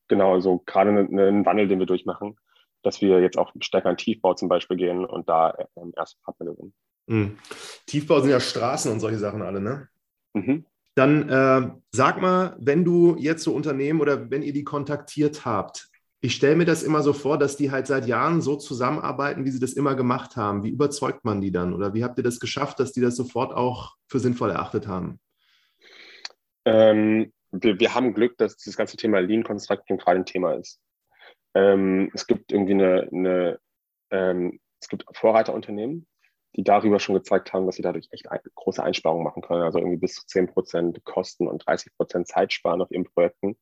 [0.07, 2.35] genau so gerade ein ne, ne Wandel, den wir durchmachen,
[2.81, 6.47] dass wir jetzt auch stärker in Tiefbau zum Beispiel gehen und da ähm, erste Partner
[6.47, 6.73] gewinnen.
[7.07, 7.37] Mhm.
[7.85, 9.87] Tiefbau sind ja Straßen und solche Sachen alle, ne?
[10.33, 10.65] Mhm.
[10.95, 15.89] Dann äh, sag mal, wenn du jetzt so Unternehmen oder wenn ihr die kontaktiert habt,
[16.21, 19.51] ich stelle mir das immer so vor, dass die halt seit Jahren so zusammenarbeiten, wie
[19.51, 20.63] sie das immer gemacht haben.
[20.63, 21.73] Wie überzeugt man die dann?
[21.73, 25.19] Oder wie habt ihr das geschafft, dass die das sofort auch für sinnvoll erachtet haben?
[26.65, 30.81] Ähm, wir, wir, haben Glück, dass dieses ganze Thema Lean Construction gerade ein Thema ist.
[31.55, 33.59] Ähm, es gibt irgendwie eine, eine
[34.11, 36.07] ähm, es gibt Vorreiterunternehmen,
[36.55, 39.63] die darüber schon gezeigt haben, dass sie dadurch echt große Einsparungen machen können.
[39.63, 43.57] Also irgendwie bis zu 10 Prozent Kosten und 30 Prozent Zeit sparen auf ihren Projekten.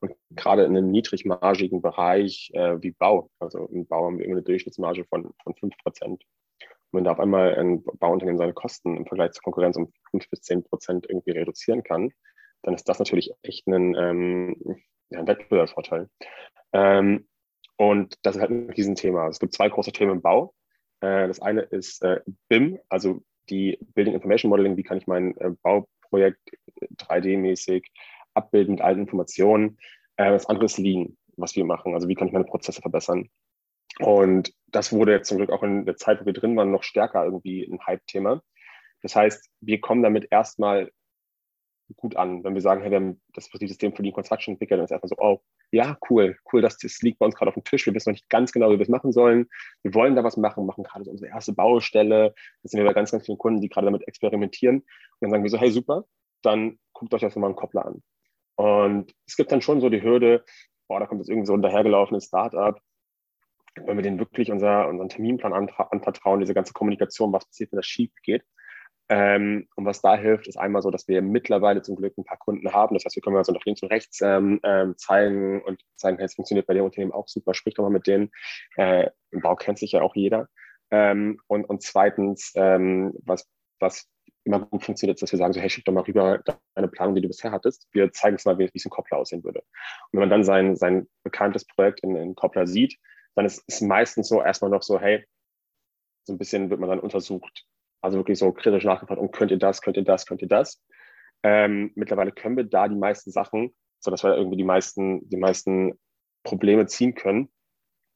[0.00, 4.36] Und gerade in einem niedrigmargigen Bereich äh, wie Bau, also im Bau haben wir immer
[4.36, 6.24] eine Durchschnittsmarge von, von 5 Prozent.
[6.90, 10.30] Und wenn da auf einmal ein Bauunternehmen seine Kosten im Vergleich zur Konkurrenz um 5
[10.30, 12.12] bis 10 Prozent irgendwie reduzieren kann,
[12.62, 16.08] dann ist das natürlich echt ein, ähm, ja, ein Wettbewerbsvorteil.
[16.72, 17.28] Ähm,
[17.76, 19.28] und das ist halt ein Riesenthema.
[19.28, 20.54] Es gibt zwei große Themen im Bau.
[21.00, 24.76] Äh, das eine ist äh, BIM, also die Building Information Modeling.
[24.76, 26.40] Wie kann ich mein äh, Bauprojekt
[26.98, 27.84] 3D-mäßig
[28.34, 29.78] abbilden mit allen Informationen?
[30.16, 31.94] das andere ist Lean, was wir machen.
[31.94, 33.30] Also wie kann ich meine Prozesse verbessern?
[34.00, 37.24] Und das wurde zum Glück auch in der Zeit, wo wir drin waren, noch stärker
[37.24, 38.42] irgendwie ein Hype-Thema.
[39.00, 40.90] Das heißt, wir kommen damit erstmal
[41.96, 42.44] gut an.
[42.44, 45.08] Wenn wir sagen, hey, wir haben das System für die Construction entwickelt, dann ist einfach
[45.08, 47.86] so, oh, ja, cool, cool, das, das liegt bei uns gerade auf dem Tisch.
[47.86, 49.48] Wir wissen noch nicht ganz genau, wie wir es machen sollen.
[49.82, 52.34] Wir wollen da was machen, machen gerade so unsere erste Baustelle.
[52.62, 54.78] Jetzt sind wir bei ganz, ganz vielen Kunden, die gerade damit experimentieren.
[54.78, 54.86] Und
[55.20, 56.04] dann sagen wir so, hey, super,
[56.42, 58.02] dann guckt euch das mal einen Koppler an.
[58.56, 60.44] Und es gibt dann schon so die Hürde,
[60.88, 62.78] boah, da kommt jetzt irgendwie so ein dahergelaufenes Startup.
[63.76, 67.86] Wenn wir denen wirklich unser, unseren Terminplan anvertrauen, diese ganze Kommunikation, was passiert, wenn das
[67.86, 68.44] schief geht,
[69.10, 72.38] ähm, und was da hilft, ist einmal so, dass wir mittlerweile zum Glück ein paar
[72.38, 72.94] Kunden haben.
[72.94, 76.26] Das heißt, wir können also nach links und rechts ähm, ähm, zeigen und zeigen, hey,
[76.26, 78.30] es funktioniert bei dem Unternehmen auch super, sprich doch mal mit denen.
[78.76, 80.48] Äh, Im Bau kennt sich ja auch jeder.
[80.92, 84.08] Ähm, und, und zweitens, ähm, was, was
[84.44, 86.40] immer gut funktioniert, ist, dass wir sagen, so, hey, schick doch mal rüber
[86.76, 87.88] deine Planung, die du bisher hattest.
[87.90, 89.58] Wir zeigen es mal, wie, wie es ein Koppler aussehen würde.
[89.58, 92.96] Und wenn man dann sein, sein bekanntes Projekt in, in Koppler sieht,
[93.34, 95.26] dann ist es meistens so erstmal noch so, hey,
[96.22, 97.66] so ein bisschen wird man dann untersucht,
[98.00, 100.82] also wirklich so kritisch nachgefragt, und könnt ihr das, könnt ihr das, könnt ihr das.
[101.42, 105.98] Ähm, mittlerweile können wir da die meisten Sachen, sodass wir irgendwie die meisten, die meisten
[106.42, 107.50] Probleme ziehen können.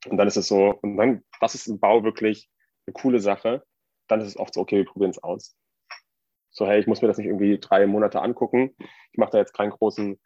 [0.06, 2.48] Und dann ist es so, und dann, das ist im Bau wirklich
[2.86, 3.62] eine coole Sache.
[4.08, 5.56] Dann ist es oft so, okay, wir probieren es aus.
[6.50, 8.74] So, hey, ich muss mir das nicht irgendwie drei Monate angucken.
[9.12, 10.20] Ich mache da jetzt keinen großen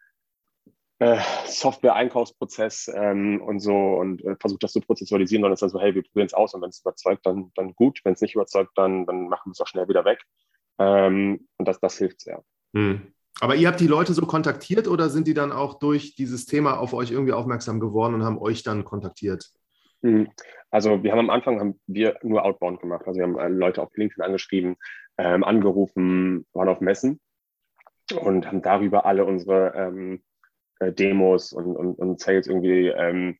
[1.45, 5.95] Software-Einkaufsprozess ähm, und so und äh, versucht das zu prozessualisieren, es ist dann so, hey,
[5.95, 8.01] wir probieren es aus und wenn es überzeugt, dann, dann gut.
[8.03, 10.21] Wenn es nicht überzeugt, dann, dann machen wir es auch schnell wieder weg.
[10.77, 12.43] Ähm, und das, das hilft sehr.
[12.73, 13.13] Hm.
[13.39, 16.77] Aber ihr habt die Leute so kontaktiert oder sind die dann auch durch dieses Thema
[16.77, 19.49] auf euch irgendwie aufmerksam geworden und haben euch dann kontaktiert?
[20.01, 20.29] Hm.
[20.69, 23.07] Also wir haben am Anfang haben wir nur Outbound gemacht.
[23.07, 24.75] Also wir haben äh, Leute auf LinkedIn angeschrieben,
[25.17, 27.19] ähm, angerufen, waren auf Messen
[28.19, 30.21] und haben darüber alle unsere ähm,
[30.79, 33.37] äh, Demos und, und, und Sales irgendwie ähm,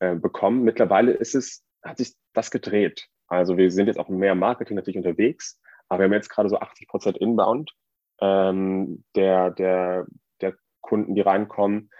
[0.00, 0.62] äh, bekommen.
[0.62, 3.06] Mittlerweile ist es, hat sich das gedreht.
[3.26, 6.58] Also wir sind jetzt auch mehr Marketing natürlich unterwegs, aber wir haben jetzt gerade so
[6.58, 7.72] 80 Prozent Inbound
[8.20, 10.06] ähm, der, der,
[10.40, 11.90] der Kunden, die reinkommen.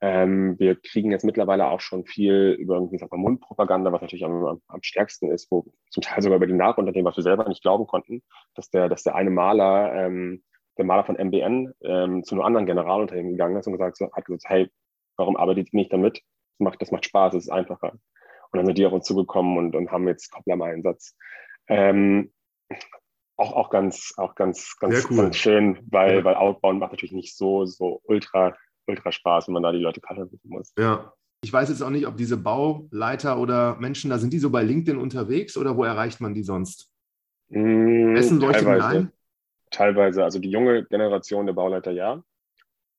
[0.00, 4.24] Ähm, wir kriegen jetzt mittlerweile auch schon viel über irgendwie sag mal, Mundpropaganda, was natürlich
[4.24, 7.62] am, am, stärksten ist, wo zum Teil sogar über die Nachunternehmen, was wir selber nicht
[7.62, 8.22] glauben konnten,
[8.54, 10.44] dass der, dass der eine Maler ähm,
[10.78, 14.24] der Maler von MBN ähm, zu einem anderen Generalunternehmen gegangen ist und gesagt, so, hat
[14.24, 14.70] gesagt, hey,
[15.16, 16.18] warum arbeitet ihr nicht damit?
[16.58, 17.92] Das macht, das macht Spaß, es ist einfacher.
[17.92, 21.14] Und dann sind die auf uns zugekommen und, und haben jetzt Koppler im Einsatz.
[21.66, 22.32] Ähm,
[23.36, 25.16] auch, auch ganz, auch ganz, ganz, cool.
[25.16, 26.24] ganz schön, weil, ja.
[26.24, 30.00] weil Outbound macht natürlich nicht so, so ultra, ultra Spaß, wenn man da die Leute
[30.00, 30.72] kalt rufen muss.
[30.78, 31.12] Ja.
[31.44, 34.62] Ich weiß jetzt auch nicht, ob diese Bauleiter oder Menschen da sind die so bei
[34.62, 36.90] LinkedIn unterwegs oder wo erreicht man die sonst?
[37.50, 39.12] Mmh, Essen leuchtet mir ein
[39.70, 42.22] teilweise, also die junge Generation der Bauleiter ja.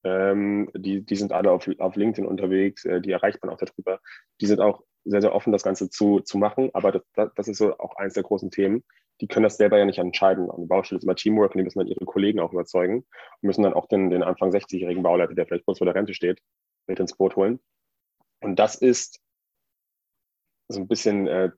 [0.04, 4.00] Ähm, die, die sind alle auf, auf LinkedIn unterwegs, äh, die erreicht man auch darüber.
[4.40, 7.58] Die sind auch sehr, sehr offen, das Ganze zu, zu machen, aber das, das ist
[7.58, 8.84] so auch eines der großen Themen.
[9.22, 10.48] Die können das selber ja nicht entscheiden.
[10.48, 13.08] Der Baustelle ist immer Teamwork und die müssen dann ihre Kollegen auch überzeugen und
[13.42, 16.40] müssen dann auch den, den Anfang 60-jährigen Bauleiter, der vielleicht kurz vor der Rente steht,
[16.88, 17.60] mit ins Boot holen.
[18.40, 19.20] Und das ist
[20.70, 21.52] so ein bisschen äh,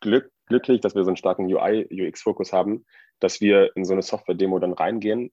[0.00, 2.86] Glück, glücklich, dass wir so einen starken UI, UX-Fokus haben,
[3.20, 5.32] dass wir in so eine Software-Demo dann reingehen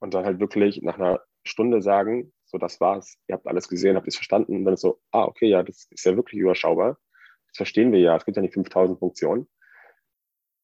[0.00, 3.96] und dann halt wirklich nach einer Stunde sagen, so das war's, ihr habt alles gesehen,
[3.96, 6.98] habt es verstanden und dann ist so, ah, okay, ja, das ist ja wirklich überschaubar.
[7.48, 9.48] Das verstehen wir ja, es gibt ja nicht 5000 Funktionen.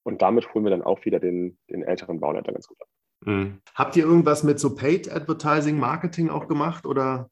[0.02, 2.88] Und damit holen wir dann auch wieder den, den älteren Bauleiter ganz gut ab.
[3.20, 3.62] Mhm.
[3.74, 7.30] Habt ihr irgendwas mit so Paid Advertising, Marketing auch gemacht oder?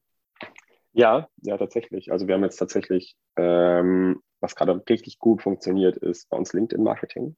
[0.92, 2.12] Ja, ja, tatsächlich.
[2.12, 6.82] Also wir haben jetzt tatsächlich, ähm, was gerade richtig gut funktioniert, ist bei uns LinkedIn
[6.82, 7.36] Marketing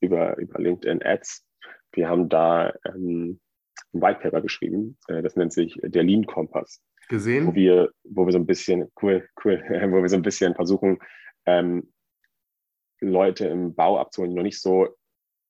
[0.00, 1.46] über, über LinkedIn Ads.
[1.92, 3.40] Wir haben da ähm,
[3.92, 6.82] ein White Paper geschrieben, äh, das nennt sich der Lean Kompass.
[7.08, 7.48] Gesehen?
[7.48, 10.98] Wo wir, wo wir so ein bisschen, cool, cool, wo wir so ein bisschen versuchen,
[11.46, 11.92] ähm,
[13.00, 14.88] Leute im Bau abzuholen, die noch nicht so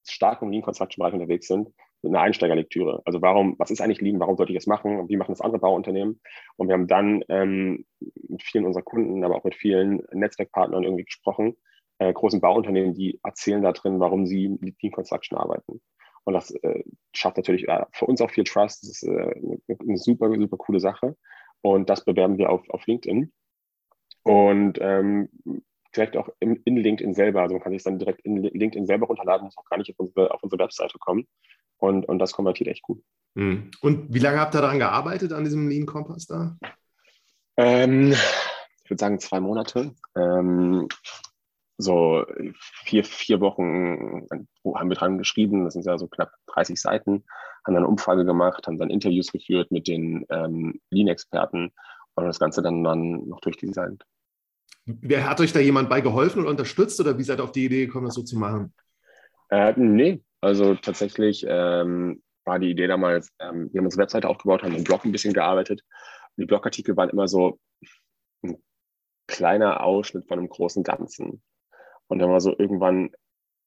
[0.06, 1.68] stark im Lean Construction Bereich unterwegs sind,
[2.02, 3.02] mit einer Einsteigerlektüre.
[3.04, 5.40] Also warum, was ist eigentlich Lean, warum sollte ich das machen und wie machen das
[5.40, 6.20] andere Bauunternehmen?
[6.56, 7.84] Und wir haben dann ähm,
[8.28, 11.56] mit vielen unserer Kunden, aber auch mit vielen Netzwerkpartnern irgendwie gesprochen,
[12.00, 15.80] äh, großen Bauunternehmen, die erzählen da drin, warum sie mit Lean Construction arbeiten.
[16.24, 16.82] Und das äh,
[17.14, 18.82] schafft natürlich äh, für uns auch viel Trust.
[18.82, 21.16] Das ist äh, eine, eine, super, super coole Sache.
[21.60, 23.32] Und das bewerben wir auf, auf LinkedIn.
[24.22, 25.28] Und ähm,
[25.94, 27.42] direkt auch in, in, LinkedIn selber.
[27.42, 29.98] Also man kann sich dann direkt in LinkedIn selber runterladen, muss auch gar nicht auf
[29.98, 31.26] unsere, auf unsere Webseite kommen.
[31.76, 33.02] Und, und das konvertiert echt gut.
[33.36, 33.70] Hm.
[33.82, 36.56] Und wie lange habt ihr daran gearbeitet, an diesem Lean Kompass da?
[37.58, 38.12] Ähm,
[38.84, 39.94] ich würde sagen zwei Monate.
[40.16, 40.88] Ähm,
[41.80, 42.24] so
[42.84, 44.26] vier, vier Wochen
[44.74, 47.24] haben wir dran geschrieben, das sind ja so knapp 30 Seiten,
[47.64, 51.72] haben dann eine Umfrage gemacht, haben dann Interviews geführt mit den ähm, Lean-Experten
[52.14, 54.04] und das Ganze dann, dann noch durchdesignt.
[54.86, 57.66] Wer hat euch da jemand bei geholfen oder unterstützt oder wie seid ihr auf die
[57.66, 58.74] Idee gekommen, das so zu machen?
[59.50, 64.62] Äh, nee, also tatsächlich ähm, war die Idee damals, ähm, wir haben unsere Webseite aufgebaut,
[64.62, 65.82] haben im Blog ein bisschen gearbeitet.
[66.36, 67.58] Und die Blogartikel waren immer so
[68.42, 68.56] ein
[69.26, 71.42] kleiner Ausschnitt von einem großen Ganzen.
[72.10, 73.10] Und dann war so irgendwann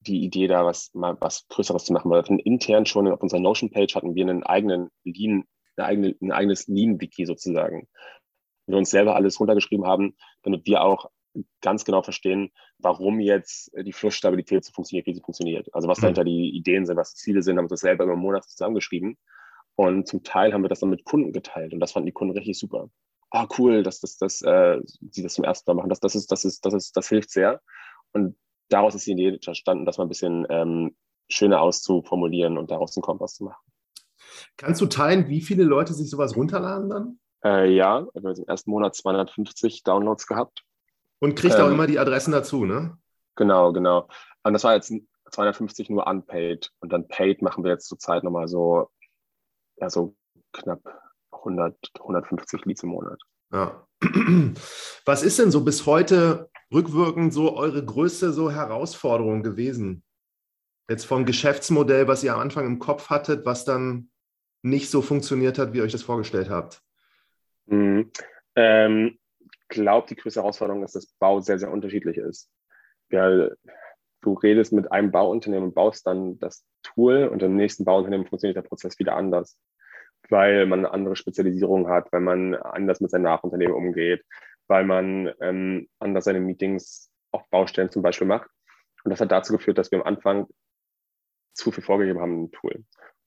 [0.01, 2.11] die Idee da, was mal was Größeres zu machen.
[2.11, 5.45] Weil wir intern schon auf unserer Notion-Page hatten wir einen eigenen Lean,
[5.77, 7.87] eine eigene, ein eigenes Lean-Wiki sozusagen.
[8.67, 11.09] Wir uns selber alles runtergeschrieben haben, damit wir auch
[11.61, 15.73] ganz genau verstehen, warum jetzt die Flussstabilität so funktioniert, wie sie funktioniert.
[15.73, 16.01] Also was mhm.
[16.03, 19.17] dahinter die Ideen sind, was die Ziele sind, haben wir das selber über Monate zusammengeschrieben.
[19.75, 22.37] Und zum Teil haben wir das dann mit Kunden geteilt und das fanden die Kunden
[22.37, 22.89] richtig super.
[23.31, 24.79] Ah, cool, dass das, das, äh,
[25.09, 25.89] sie das zum ersten Mal machen.
[25.89, 27.61] Das, das ist, das ist, das ist, das hilft sehr.
[28.13, 28.35] Und
[28.69, 30.95] daraus ist die Idee entstanden, das mal ein bisschen ähm,
[31.29, 33.61] schöner auszuformulieren und daraus einen Kompass zu machen.
[34.57, 37.19] Kannst du teilen, wie viele Leute sich sowas runterladen dann?
[37.43, 40.63] Äh, ja, wir haben im ersten Monat 250 Downloads gehabt.
[41.19, 42.97] Und kriegt ähm, auch immer die Adressen dazu, ne?
[43.35, 44.07] Genau, genau.
[44.43, 44.93] Und das war jetzt
[45.31, 46.71] 250 nur unpaid.
[46.79, 48.89] Und dann paid machen wir jetzt zurzeit nochmal so,
[49.77, 50.15] ja, so
[50.51, 50.81] knapp
[51.31, 53.19] 100, 150 Leads im Monat.
[53.51, 53.85] Ja.
[55.05, 60.03] Was ist denn so bis heute rückwirkend so eure größte so Herausforderung gewesen?
[60.89, 64.09] Jetzt vom Geschäftsmodell, was ihr am Anfang im Kopf hattet, was dann
[64.61, 66.81] nicht so funktioniert hat, wie ihr euch das vorgestellt habt?
[67.67, 68.11] Mhm.
[68.55, 69.17] Ähm,
[69.73, 72.49] glaube, die größte Herausforderung ist, dass Bau sehr, sehr unterschiedlich ist.
[73.09, 73.49] Ja,
[74.21, 78.57] du redest mit einem Bauunternehmen und baust dann das Tool und im nächsten Bauunternehmen funktioniert
[78.57, 79.57] der Prozess wieder anders,
[80.29, 84.23] weil man eine andere Spezialisierung hat, weil man anders mit seinem Nachunternehmen umgeht,
[84.67, 88.49] weil man ähm, anders seine Meetings auf Baustellen zum Beispiel macht.
[89.03, 90.47] Und das hat dazu geführt, dass wir am Anfang
[91.53, 92.83] zu viel vorgegeben haben im Tool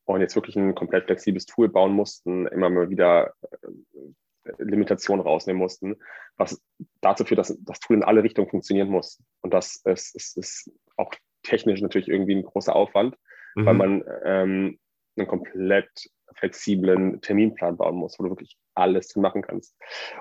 [0.06, 5.60] und jetzt wirklich ein komplett flexibles Tool bauen mussten, immer mal wieder äh, Limitationen rausnehmen
[5.60, 5.96] mussten,
[6.36, 6.62] was
[7.00, 9.20] dazu führt, dass das Tool in alle Richtungen funktionieren muss.
[9.40, 11.12] Und das ist, ist, ist auch
[11.42, 13.16] technisch natürlich irgendwie ein großer Aufwand,
[13.56, 13.66] mhm.
[13.66, 14.78] weil man ähm,
[15.16, 15.90] einen komplett
[16.34, 19.76] flexiblen Terminplan bauen muss, wo du wirklich alles machen kannst.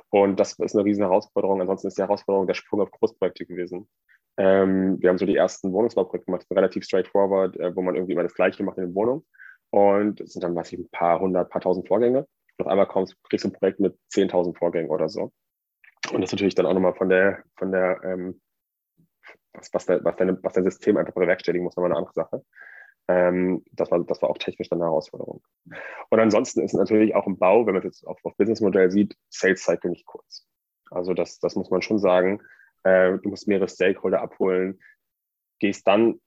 [0.10, 1.62] Und das ist eine riesen Herausforderung.
[1.62, 3.88] Ansonsten ist die Herausforderung der Sprung auf Großprojekte gewesen.
[4.38, 8.24] Ähm, wir haben so die ersten Wohnungsbauprojekte gemacht, relativ straightforward, äh, wo man irgendwie immer
[8.24, 9.26] das Gleiche macht in der Wohnung.
[9.70, 12.28] Und es sind dann, weiß ich, ein paar hundert, paar tausend Vorgänge.
[12.58, 15.32] Und auf einmal kommst, kriegst du ein Projekt mit 10.000 Vorgängen oder so.
[16.12, 18.42] Und das ist natürlich dann auch nochmal von der, von der, ähm,
[19.54, 22.44] was, was, was, deine, was dein System einfach bewerkstelligen muss, nochmal eine andere Sache.
[23.08, 25.44] Ähm, das, war, das war auch technisch dann eine Herausforderung.
[26.10, 29.16] Und ansonsten ist natürlich auch im Bau, wenn man es jetzt auf, auf Businessmodell sieht,
[29.30, 30.48] Sales Cycle nicht kurz.
[30.90, 32.42] Also das, das muss man schon sagen.
[32.84, 34.80] Äh, du musst mehrere Stakeholder abholen,
[35.60, 36.20] gehst dann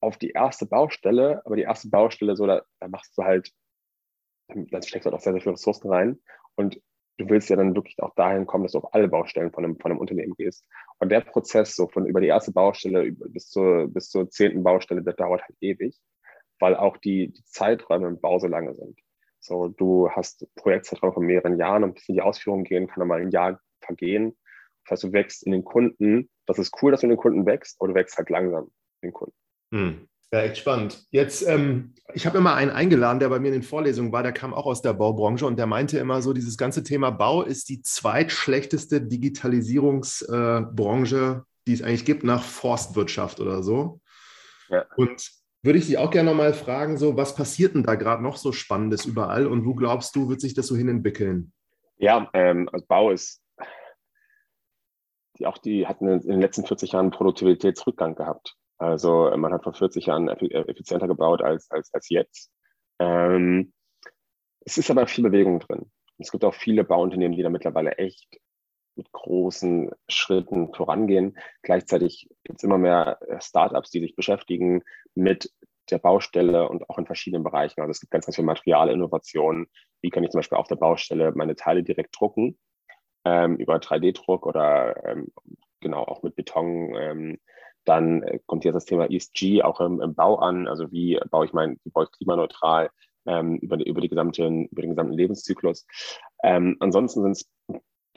[0.00, 3.52] auf die erste Baustelle, aber die erste Baustelle, so da, da machst du halt
[4.48, 6.18] dann steckst du halt auch sehr, sehr viele Ressourcen rein.
[6.54, 6.80] Und
[7.18, 9.78] du willst ja dann wirklich auch dahin kommen, dass du auf alle Baustellen von einem,
[9.78, 10.66] von einem Unternehmen gehst.
[10.98, 15.02] Und der Prozess so von über die erste Baustelle bis zur, bis zur zehnten Baustelle,
[15.02, 15.98] der dauert halt ewig,
[16.58, 18.98] weil auch die, die Zeiträume im Bau so lange sind.
[19.40, 23.08] So, du hast Projektzeitraum von mehreren Jahren und bis in die Ausführung gehen, kann dann
[23.08, 24.36] mal ein Jahr vergehen.
[24.84, 26.28] Das heißt, du wächst in den Kunden.
[26.46, 29.08] Das ist cool, dass du in den Kunden wächst, aber du wächst halt langsam in
[29.08, 29.34] den Kunden.
[29.72, 30.08] Hm.
[30.32, 31.06] Ja, echt spannend.
[31.10, 34.32] Jetzt, ähm, ich habe immer einen eingeladen, der bei mir in den Vorlesungen war, der
[34.32, 37.68] kam auch aus der Baubranche und der meinte immer so, dieses ganze Thema Bau ist
[37.68, 44.00] die zweitschlechteste Digitalisierungsbranche, äh, die es eigentlich gibt, nach Forstwirtschaft oder so.
[44.68, 44.84] Ja.
[44.96, 45.30] Und
[45.66, 48.52] würde ich dich auch gerne nochmal fragen, so, was passiert denn da gerade noch so
[48.52, 51.52] Spannendes überall und wo glaubst du, wird sich das so hinentwickeln?
[51.98, 53.42] Ja, ähm, also Bau ist,
[55.38, 58.56] die, auch die hatten in den letzten 40 Jahren Produktivitätsrückgang gehabt.
[58.78, 62.50] Also man hat vor 40 Jahren effizienter gebaut als, als, als jetzt.
[62.98, 63.72] Ähm,
[64.60, 65.90] es ist aber viel Bewegung drin.
[66.18, 68.38] Es gibt auch viele Bauunternehmen, die da mittlerweile echt
[68.96, 71.38] mit großen Schritten vorangehen.
[71.62, 74.82] Gleichzeitig gibt es immer mehr äh, Startups, die sich beschäftigen
[75.14, 75.52] mit
[75.90, 77.80] der Baustelle und auch in verschiedenen Bereichen.
[77.80, 79.66] Also es gibt ganz, ganz viele Materialinnovationen.
[80.02, 82.58] Wie kann ich zum Beispiel auf der Baustelle meine Teile direkt drucken
[83.24, 85.28] ähm, über 3D-Druck oder ähm,
[85.80, 86.94] genau auch mit Beton.
[86.96, 87.38] Ähm,
[87.84, 90.68] dann äh, kommt jetzt das Thema ESG auch im, im, Bau an.
[90.68, 92.90] Also wie baue ich mein, wie baue ich klimaneutral
[93.26, 95.86] ähm, über, über, die gesamte, über den gesamten Lebenszyklus.
[96.42, 97.50] Ähm, ansonsten sind es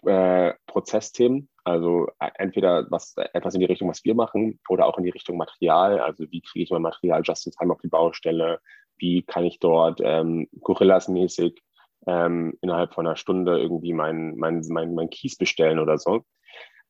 [0.06, 4.98] äh, Prozessthemen, also äh, entweder was etwas in die Richtung, was wir machen, oder auch
[4.98, 6.00] in die Richtung Material.
[6.00, 8.60] Also wie kriege ich mein Material just in time auf die Baustelle?
[8.98, 11.62] Wie kann ich dort ähm, Gorillas-mäßig
[12.08, 16.24] ähm, innerhalb von einer Stunde irgendwie mein, mein, mein, mein Kies bestellen oder so?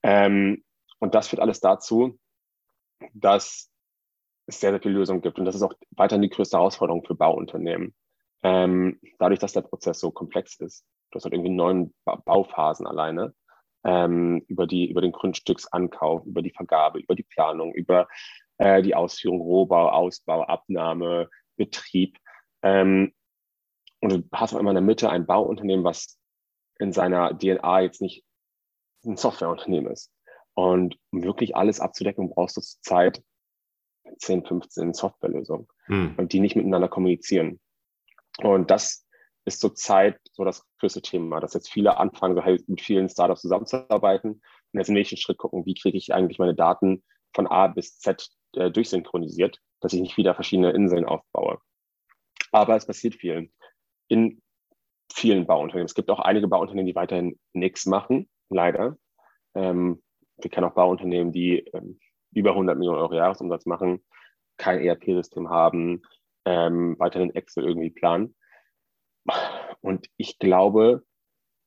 [0.04, 0.64] Ähm,
[1.00, 2.18] und das führt alles dazu,
[3.14, 3.70] dass
[4.48, 5.40] es sehr, sehr viele Lösungen gibt.
[5.40, 7.94] Und das ist auch weiterhin die größte Herausforderung für Bauunternehmen.
[8.44, 10.86] Ähm, dadurch, dass der Prozess so komplex ist.
[11.12, 13.34] Du hast halt irgendwie neun ba Bauphasen alleine.
[13.86, 18.10] Ähm, über, die, über den Grundstücksankauf, über die Vergabe, über die Planung, über
[18.58, 22.18] äh, die Ausführung, Rohbau, Ausbau, Abnahme, Betrieb.
[22.62, 23.14] Ähm,
[24.02, 26.20] und du hast auch immer in der Mitte ein Bauunternehmen, was
[26.78, 28.26] in seiner DNA jetzt nicht
[29.06, 30.12] ein Softwareunternehmen ist.
[30.54, 33.24] Und um wirklich alles abzudecken, brauchst du zur Zeit
[34.18, 36.16] 10, 15 Softwarelösungen hm.
[36.28, 37.60] die nicht miteinander kommunizieren.
[38.40, 39.06] Und das
[39.50, 43.42] ist zurzeit so das größte Thema, dass jetzt viele anfangen, so halt mit vielen Startups
[43.42, 47.68] zusammenzuarbeiten und jetzt im nächsten Schritt gucken, wie kriege ich eigentlich meine Daten von A
[47.68, 51.60] bis Z äh, durchsynchronisiert, dass ich nicht wieder verschiedene Inseln aufbaue.
[52.52, 53.52] Aber es passiert viel
[54.08, 54.42] in
[55.12, 55.86] vielen Bauunternehmen.
[55.86, 58.98] Es gibt auch einige Bauunternehmen, die weiterhin nichts machen, leider.
[59.56, 60.02] Ähm,
[60.38, 62.00] wir kennen auch Bauunternehmen, die ähm,
[62.32, 64.04] über 100 Millionen Euro Jahresumsatz machen,
[64.58, 66.02] kein ERP-System haben,
[66.46, 68.36] ähm, weiterhin Excel irgendwie planen.
[69.82, 71.04] Und ich glaube,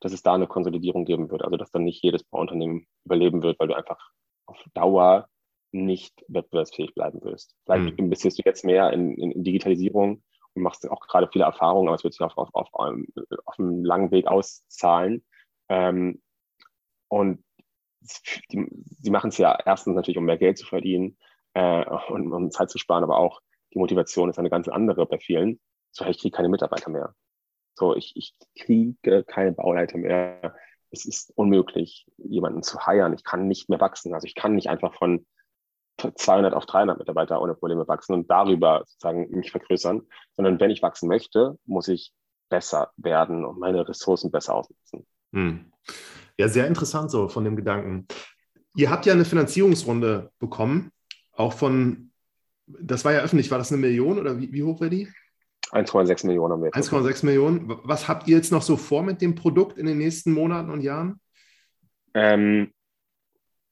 [0.00, 1.42] dass es da eine Konsolidierung geben wird.
[1.42, 4.10] Also, dass dann nicht jedes Bauunternehmen überleben wird, weil du einfach
[4.46, 5.28] auf Dauer
[5.70, 7.54] nicht wettbewerbsfähig bleiben wirst.
[7.64, 8.04] Vielleicht mhm.
[8.04, 10.22] investierst du jetzt mehr in, in, in, Digitalisierung
[10.54, 13.84] und machst auch gerade viele Erfahrungen, aber es wird sich auf, auf, auf, auf einem
[13.84, 15.24] langen Weg auszahlen.
[15.68, 16.20] Ähm,
[17.08, 17.42] und
[18.50, 18.66] die,
[19.00, 21.16] sie machen es ja erstens natürlich, um mehr Geld zu verdienen
[21.54, 23.40] äh, und um Zeit zu sparen, aber auch
[23.72, 25.60] die Motivation ist eine ganz andere bei vielen.
[25.92, 27.14] So, ich kriege keine Mitarbeiter mehr.
[27.74, 30.54] So, ich, ich kriege keine Bauleiter mehr.
[30.90, 33.14] Es ist unmöglich, jemanden zu heiren.
[33.14, 34.12] Ich kann nicht mehr wachsen.
[34.14, 35.26] Also ich kann nicht einfach von
[35.98, 40.02] 200 auf 300 Mitarbeiter ohne Probleme wachsen und darüber sozusagen mich vergrößern,
[40.36, 42.12] sondern wenn ich wachsen möchte, muss ich
[42.48, 45.06] besser werden und meine Ressourcen besser ausnutzen.
[45.32, 45.72] Hm.
[46.38, 48.06] Ja, sehr interessant so von dem Gedanken.
[48.76, 50.90] Ihr habt ja eine Finanzierungsrunde bekommen,
[51.32, 52.10] auch von,
[52.66, 55.08] das war ja öffentlich, war das eine Million oder wie, wie hoch war die?
[55.72, 56.92] 1,6 Millionen haben wir jetzt.
[56.92, 57.80] 1,6 Millionen.
[57.84, 60.82] Was habt ihr jetzt noch so vor mit dem Produkt in den nächsten Monaten und
[60.82, 61.18] Jahren?
[62.14, 62.72] Ähm,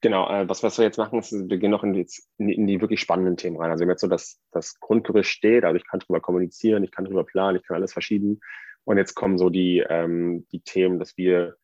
[0.01, 2.81] genau, äh, was, was wir jetzt machen, ist, wir gehen noch in die, in die,
[2.81, 3.69] wirklich spannenden Themen rein.
[3.69, 6.91] Also wir haben jetzt so, dass das Grundgerüst steht, also ich kann darüber kommunizieren, ich
[6.91, 8.39] kann darüber planen, ich kann alles verschieben.
[8.83, 11.55] Und jetzt kommen so die, ähm, die Themen, dass wir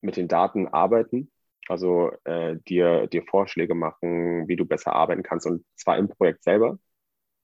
[0.00, 1.30] mit den Daten arbeiten,
[1.68, 6.42] also äh, dir, dir Vorschläge machen, wie du besser arbeiten kannst und zwar im Projekt
[6.42, 6.80] selber,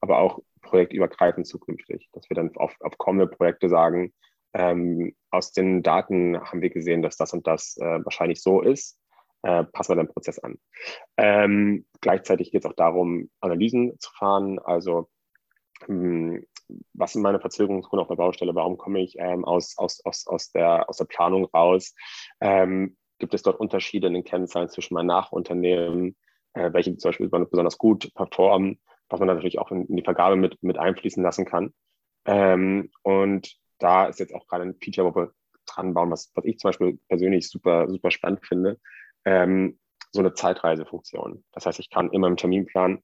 [0.00, 4.12] aber auch projektübergreifend zukünftig, dass wir dann auf, auf kommende Projekte sagen,
[4.54, 8.98] ähm, aus den Daten haben wir gesehen, dass das und das äh, wahrscheinlich so ist,
[9.42, 10.58] äh, passen wir den Prozess an.
[11.16, 15.08] Ähm, gleichzeitig geht es auch darum, Analysen zu fahren, also
[15.84, 16.44] hm,
[16.92, 20.50] was sind meine Verzögerungsgründe auf der Baustelle, warum komme ich ähm, aus, aus, aus, aus,
[20.50, 21.94] der, aus der Planung raus,
[22.40, 26.16] ähm, gibt es dort Unterschiede in den Kennzahlen zwischen meinen Nachunternehmen,
[26.54, 30.36] äh, welche zum Beispiel besonders gut performen, was man natürlich auch in, in die Vergabe
[30.36, 31.72] mit, mit einfließen lassen kann.
[32.24, 35.32] Ähm, und da ist jetzt auch gerade ein Feature, wo wir
[35.66, 38.78] dran bauen, was, was ich zum Beispiel persönlich super, super spannend finde,
[39.24, 39.78] ähm,
[40.10, 41.44] so eine Zeitreisefunktion.
[41.52, 43.02] Das heißt, ich kann in meinem Terminplan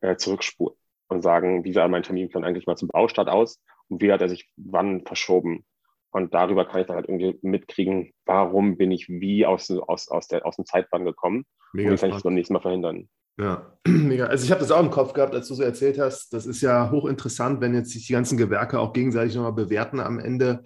[0.00, 0.76] äh, zurückspulen
[1.08, 4.28] und sagen, wie sah mein Terminplan eigentlich mal zum Baustart aus und wie hat er
[4.28, 5.64] sich wann verschoben.
[6.10, 10.28] Und darüber kann ich dann halt irgendwie mitkriegen, warum bin ich wie aus, aus, aus,
[10.28, 13.08] der, aus dem Zeitplan gekommen Mega und wie kann ich es beim nächsten Mal verhindern.
[13.38, 14.26] Ja, mega.
[14.26, 16.32] Also ich habe das auch im Kopf gehabt, als du so erzählt hast.
[16.32, 20.18] Das ist ja hochinteressant, wenn jetzt sich die ganzen Gewerke auch gegenseitig nochmal bewerten am
[20.18, 20.64] Ende.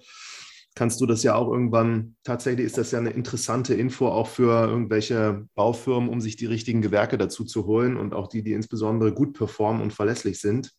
[0.77, 4.69] Kannst du das ja auch irgendwann, tatsächlich ist das ja eine interessante Info auch für
[4.69, 9.13] irgendwelche Baufirmen, um sich die richtigen Gewerke dazu zu holen und auch die, die insbesondere
[9.13, 10.71] gut performen und verlässlich sind.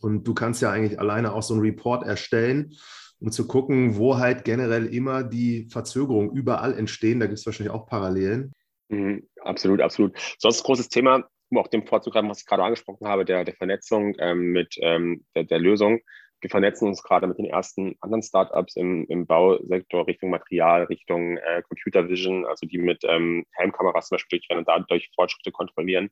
[0.00, 2.74] Und du kannst ja eigentlich alleine auch so einen Report erstellen,
[3.20, 7.20] um zu gucken, wo halt generell immer die Verzögerungen überall entstehen.
[7.20, 8.52] Da gibt es wahrscheinlich auch Parallelen.
[8.88, 10.18] Mhm, absolut, absolut.
[10.38, 14.14] Sonst großes Thema, um auch dem vorzugreifen, was ich gerade angesprochen habe, der, der Vernetzung
[14.18, 16.00] ähm, mit ähm, der, der, Lösung.
[16.40, 21.36] Wir vernetzen uns gerade mit den ersten anderen Startups im, im Bausektor Richtung Material, Richtung
[21.38, 26.10] äh, Computer Vision, also die mit ähm, Helmkameras zum Beispiel durchrennen und dadurch Fortschritte kontrollieren.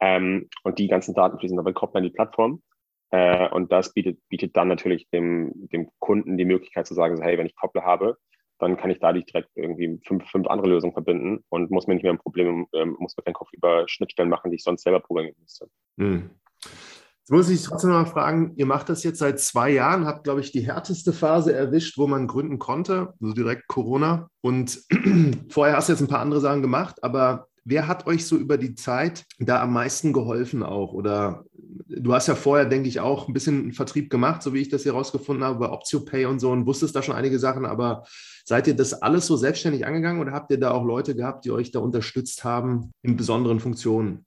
[0.00, 2.62] Ähm, und die ganzen Daten fließen dabei koppeln an die Plattform.
[3.10, 7.22] Äh, und das bietet, bietet dann natürlich dem, dem Kunden die Möglichkeit zu sagen, so,
[7.22, 8.18] hey, wenn ich Koppler habe,
[8.58, 12.02] dann kann ich dadurch direkt irgendwie fünf, fünf andere Lösungen verbinden und muss mir nicht
[12.02, 15.00] mehr ein Problem, ähm, muss mir keinen Kopf über Schnittstellen machen, die ich sonst selber
[15.00, 15.68] programmieren müsste.
[15.98, 16.30] Hm.
[16.62, 20.22] Jetzt muss ich trotzdem noch mal fragen, ihr macht das jetzt seit zwei Jahren, habt,
[20.22, 24.30] glaube ich, die härteste Phase erwischt, wo man gründen konnte, also direkt Corona.
[24.42, 24.80] Und
[25.48, 28.56] vorher hast du jetzt ein paar andere Sachen gemacht, aber wer hat euch so über
[28.56, 30.92] die Zeit da am meisten geholfen auch?
[30.92, 31.44] Oder
[31.88, 34.84] du hast ja vorher, denke ich, auch ein bisschen Vertrieb gemacht, so wie ich das
[34.84, 38.04] hier rausgefunden habe, bei OptioPay und so und wusstest da schon einige Sachen, aber
[38.44, 41.50] seid ihr das alles so selbstständig angegangen oder habt ihr da auch Leute gehabt, die
[41.50, 44.25] euch da unterstützt haben in besonderen Funktionen?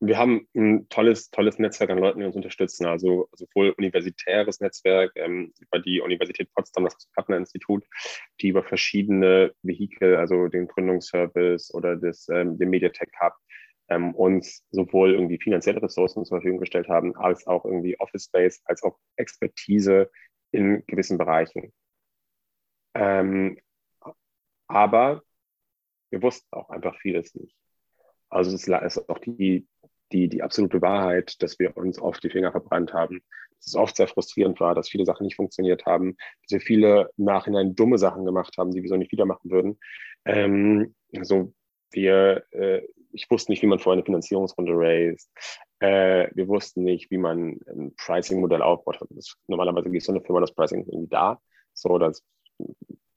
[0.00, 2.86] Wir haben ein tolles, tolles Netzwerk an Leuten, die uns unterstützen.
[2.86, 7.84] Also sowohl universitäres Netzwerk ähm, über die Universität Potsdam, das Partnerinstitut,
[8.40, 13.34] die über verschiedene Vehikel, also den Gründungsservice oder das, ähm, den Mediatek Hub,
[13.88, 18.62] ähm, uns sowohl irgendwie finanzielle Ressourcen zur Verfügung gestellt haben, als auch irgendwie Office Space,
[18.64, 20.10] als auch Expertise
[20.50, 21.74] in gewissen Bereichen.
[22.94, 23.58] Ähm,
[24.66, 25.22] aber
[26.10, 27.54] wir wussten auch einfach vieles nicht.
[28.30, 29.66] Also es ist auch die,
[30.12, 33.22] die, die absolute Wahrheit, dass wir uns oft die Finger verbrannt haben.
[33.56, 37.10] Dass es oft sehr frustrierend war, dass viele Sachen nicht funktioniert haben, dass wir viele
[37.16, 39.78] Nachhinein dumme Sachen gemacht haben, die wir so nicht wieder machen würden.
[40.24, 41.52] Ähm, also
[41.92, 42.82] wir, äh,
[43.12, 45.28] ich wusste nicht, wie man vorher eine Finanzierungsrunde raised.
[45.80, 48.98] Äh, wir wussten nicht, wie man ein Pricing-Modell aufbaut.
[49.10, 51.40] Das, normalerweise geht so eine Firma das Pricing irgendwie da,
[51.74, 52.22] so dass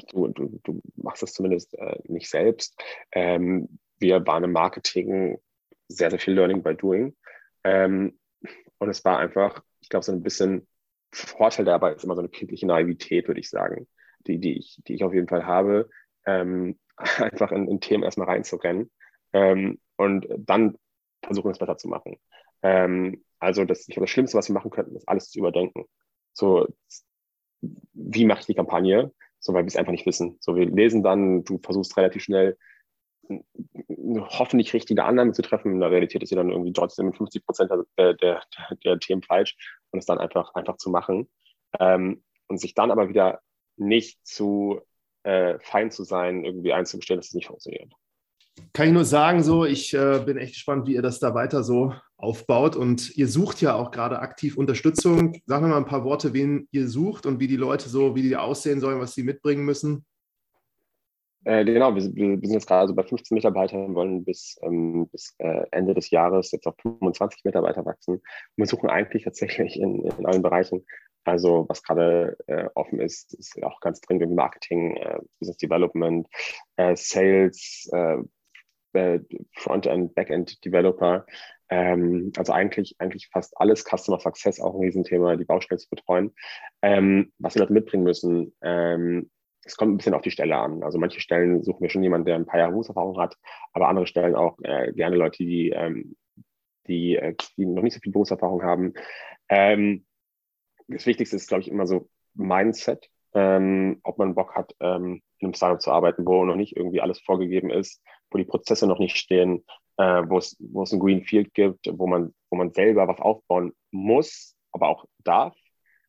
[0.09, 2.79] du, du, du machst das zumindest äh, nicht selbst.
[3.11, 5.37] Ähm, wir waren im Marketing
[5.87, 7.15] sehr, sehr viel Learning by Doing.
[7.63, 8.19] Ähm,
[8.77, 10.67] und es war einfach, ich glaube, so ein bisschen
[11.11, 13.87] Vorteil dabei ist immer so eine kindliche Naivität, würde ich sagen,
[14.27, 15.89] die, die, ich, die ich auf jeden Fall habe,
[16.25, 18.91] ähm, einfach in, in, Themen erstmal reinzurennen
[19.33, 20.77] ähm, und dann
[21.23, 22.17] versuchen, es besser zu machen.
[22.61, 25.85] Ähm, also das, ich glaube, das Schlimmste, was wir machen könnten, ist alles zu überdenken.
[26.33, 26.67] So,
[27.93, 29.13] wie mache ich die Kampagne?
[29.39, 30.37] So, weil wir es einfach nicht wissen.
[30.39, 32.57] So, wir lesen dann, du versuchst relativ schnell
[33.29, 35.71] hoffentlich richtige Annahme zu treffen.
[35.71, 38.43] In der Realität ist sie dann irgendwie trotzdem mit 50 Prozent der, der,
[38.83, 39.55] der, Themen falsch
[39.91, 41.29] und es dann einfach, einfach zu machen.
[41.79, 43.39] Ähm, und sich dann aber wieder
[43.77, 44.81] nicht zu
[45.23, 47.91] äh, fein zu sein, irgendwie einzugestehen, dass es nicht funktioniert.
[48.73, 51.63] Kann ich nur sagen, so, ich äh, bin echt gespannt, wie ihr das da weiter
[51.63, 52.75] so aufbaut.
[52.75, 55.41] Und ihr sucht ja auch gerade aktiv Unterstützung.
[55.45, 58.21] Sag mir mal ein paar Worte, wen ihr sucht und wie die Leute so, wie
[58.21, 60.05] die aussehen sollen, was sie mitbringen müssen.
[61.45, 65.35] Äh, genau, wir, wir, sind jetzt gerade so bei 15 Mitarbeitern, wollen bis, ähm, bis
[65.39, 68.21] äh, Ende des Jahres jetzt auf 25 Mitarbeiter wachsen.
[68.55, 70.85] Wir suchen eigentlich tatsächlich in, in allen Bereichen.
[71.25, 76.27] Also was gerade äh, offen ist, ist auch ganz dringend im Marketing, äh, Business Development,
[76.77, 78.17] äh, Sales, äh,
[79.55, 81.25] Frontend, Backend Developer.
[81.69, 86.33] Ähm, also eigentlich, eigentlich fast alles Customer Success, auch ein Riesenthema, die Baustellen zu betreuen.
[86.81, 89.31] Ähm, was wir dort mitbringen müssen, ähm,
[89.65, 90.83] es kommt ein bisschen auf die Stelle an.
[90.83, 93.37] Also manche Stellen suchen wir schon jemanden, der ein paar Jahre Berufserfahrung hat,
[93.71, 96.15] aber andere Stellen auch äh, gerne Leute, die, ähm,
[96.87, 98.93] die, äh, die noch nicht so viel Berufserfahrung haben.
[99.49, 100.05] Ähm,
[100.87, 105.47] das Wichtigste ist, glaube ich, immer so Mindset, ähm, ob man Bock hat, ähm, in
[105.47, 108.99] einem Startup zu arbeiten, wo noch nicht irgendwie alles vorgegeben ist, wo die Prozesse noch
[108.99, 109.63] nicht stehen,
[109.97, 114.55] äh, wo es ein Green Field gibt, wo man, wo man selber was aufbauen muss,
[114.71, 115.55] aber auch darf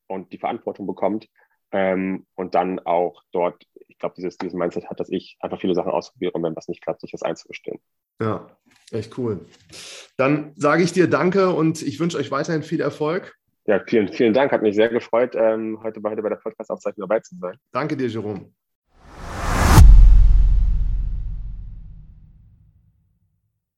[0.07, 1.29] und die Verantwortung bekommt
[1.75, 5.75] ähm, und dann auch dort, ich glaube, dieses, dieses Mindset hat, dass ich einfach viele
[5.75, 7.81] Sachen ausprobiere und wenn was nicht klappt, sich das einzugestehen.
[8.21, 8.47] Ja,
[8.93, 9.45] echt cool.
[10.17, 13.35] Dann sage ich dir Danke und ich wünsche euch weiterhin viel Erfolg.
[13.67, 14.53] Ja, vielen, vielen Dank.
[14.53, 17.59] Hat mich sehr gefreut, ähm, heute bei, heute bei der Podcast-Aufzeichnung dabei zu sein.
[17.73, 18.53] Danke dir, Jerome.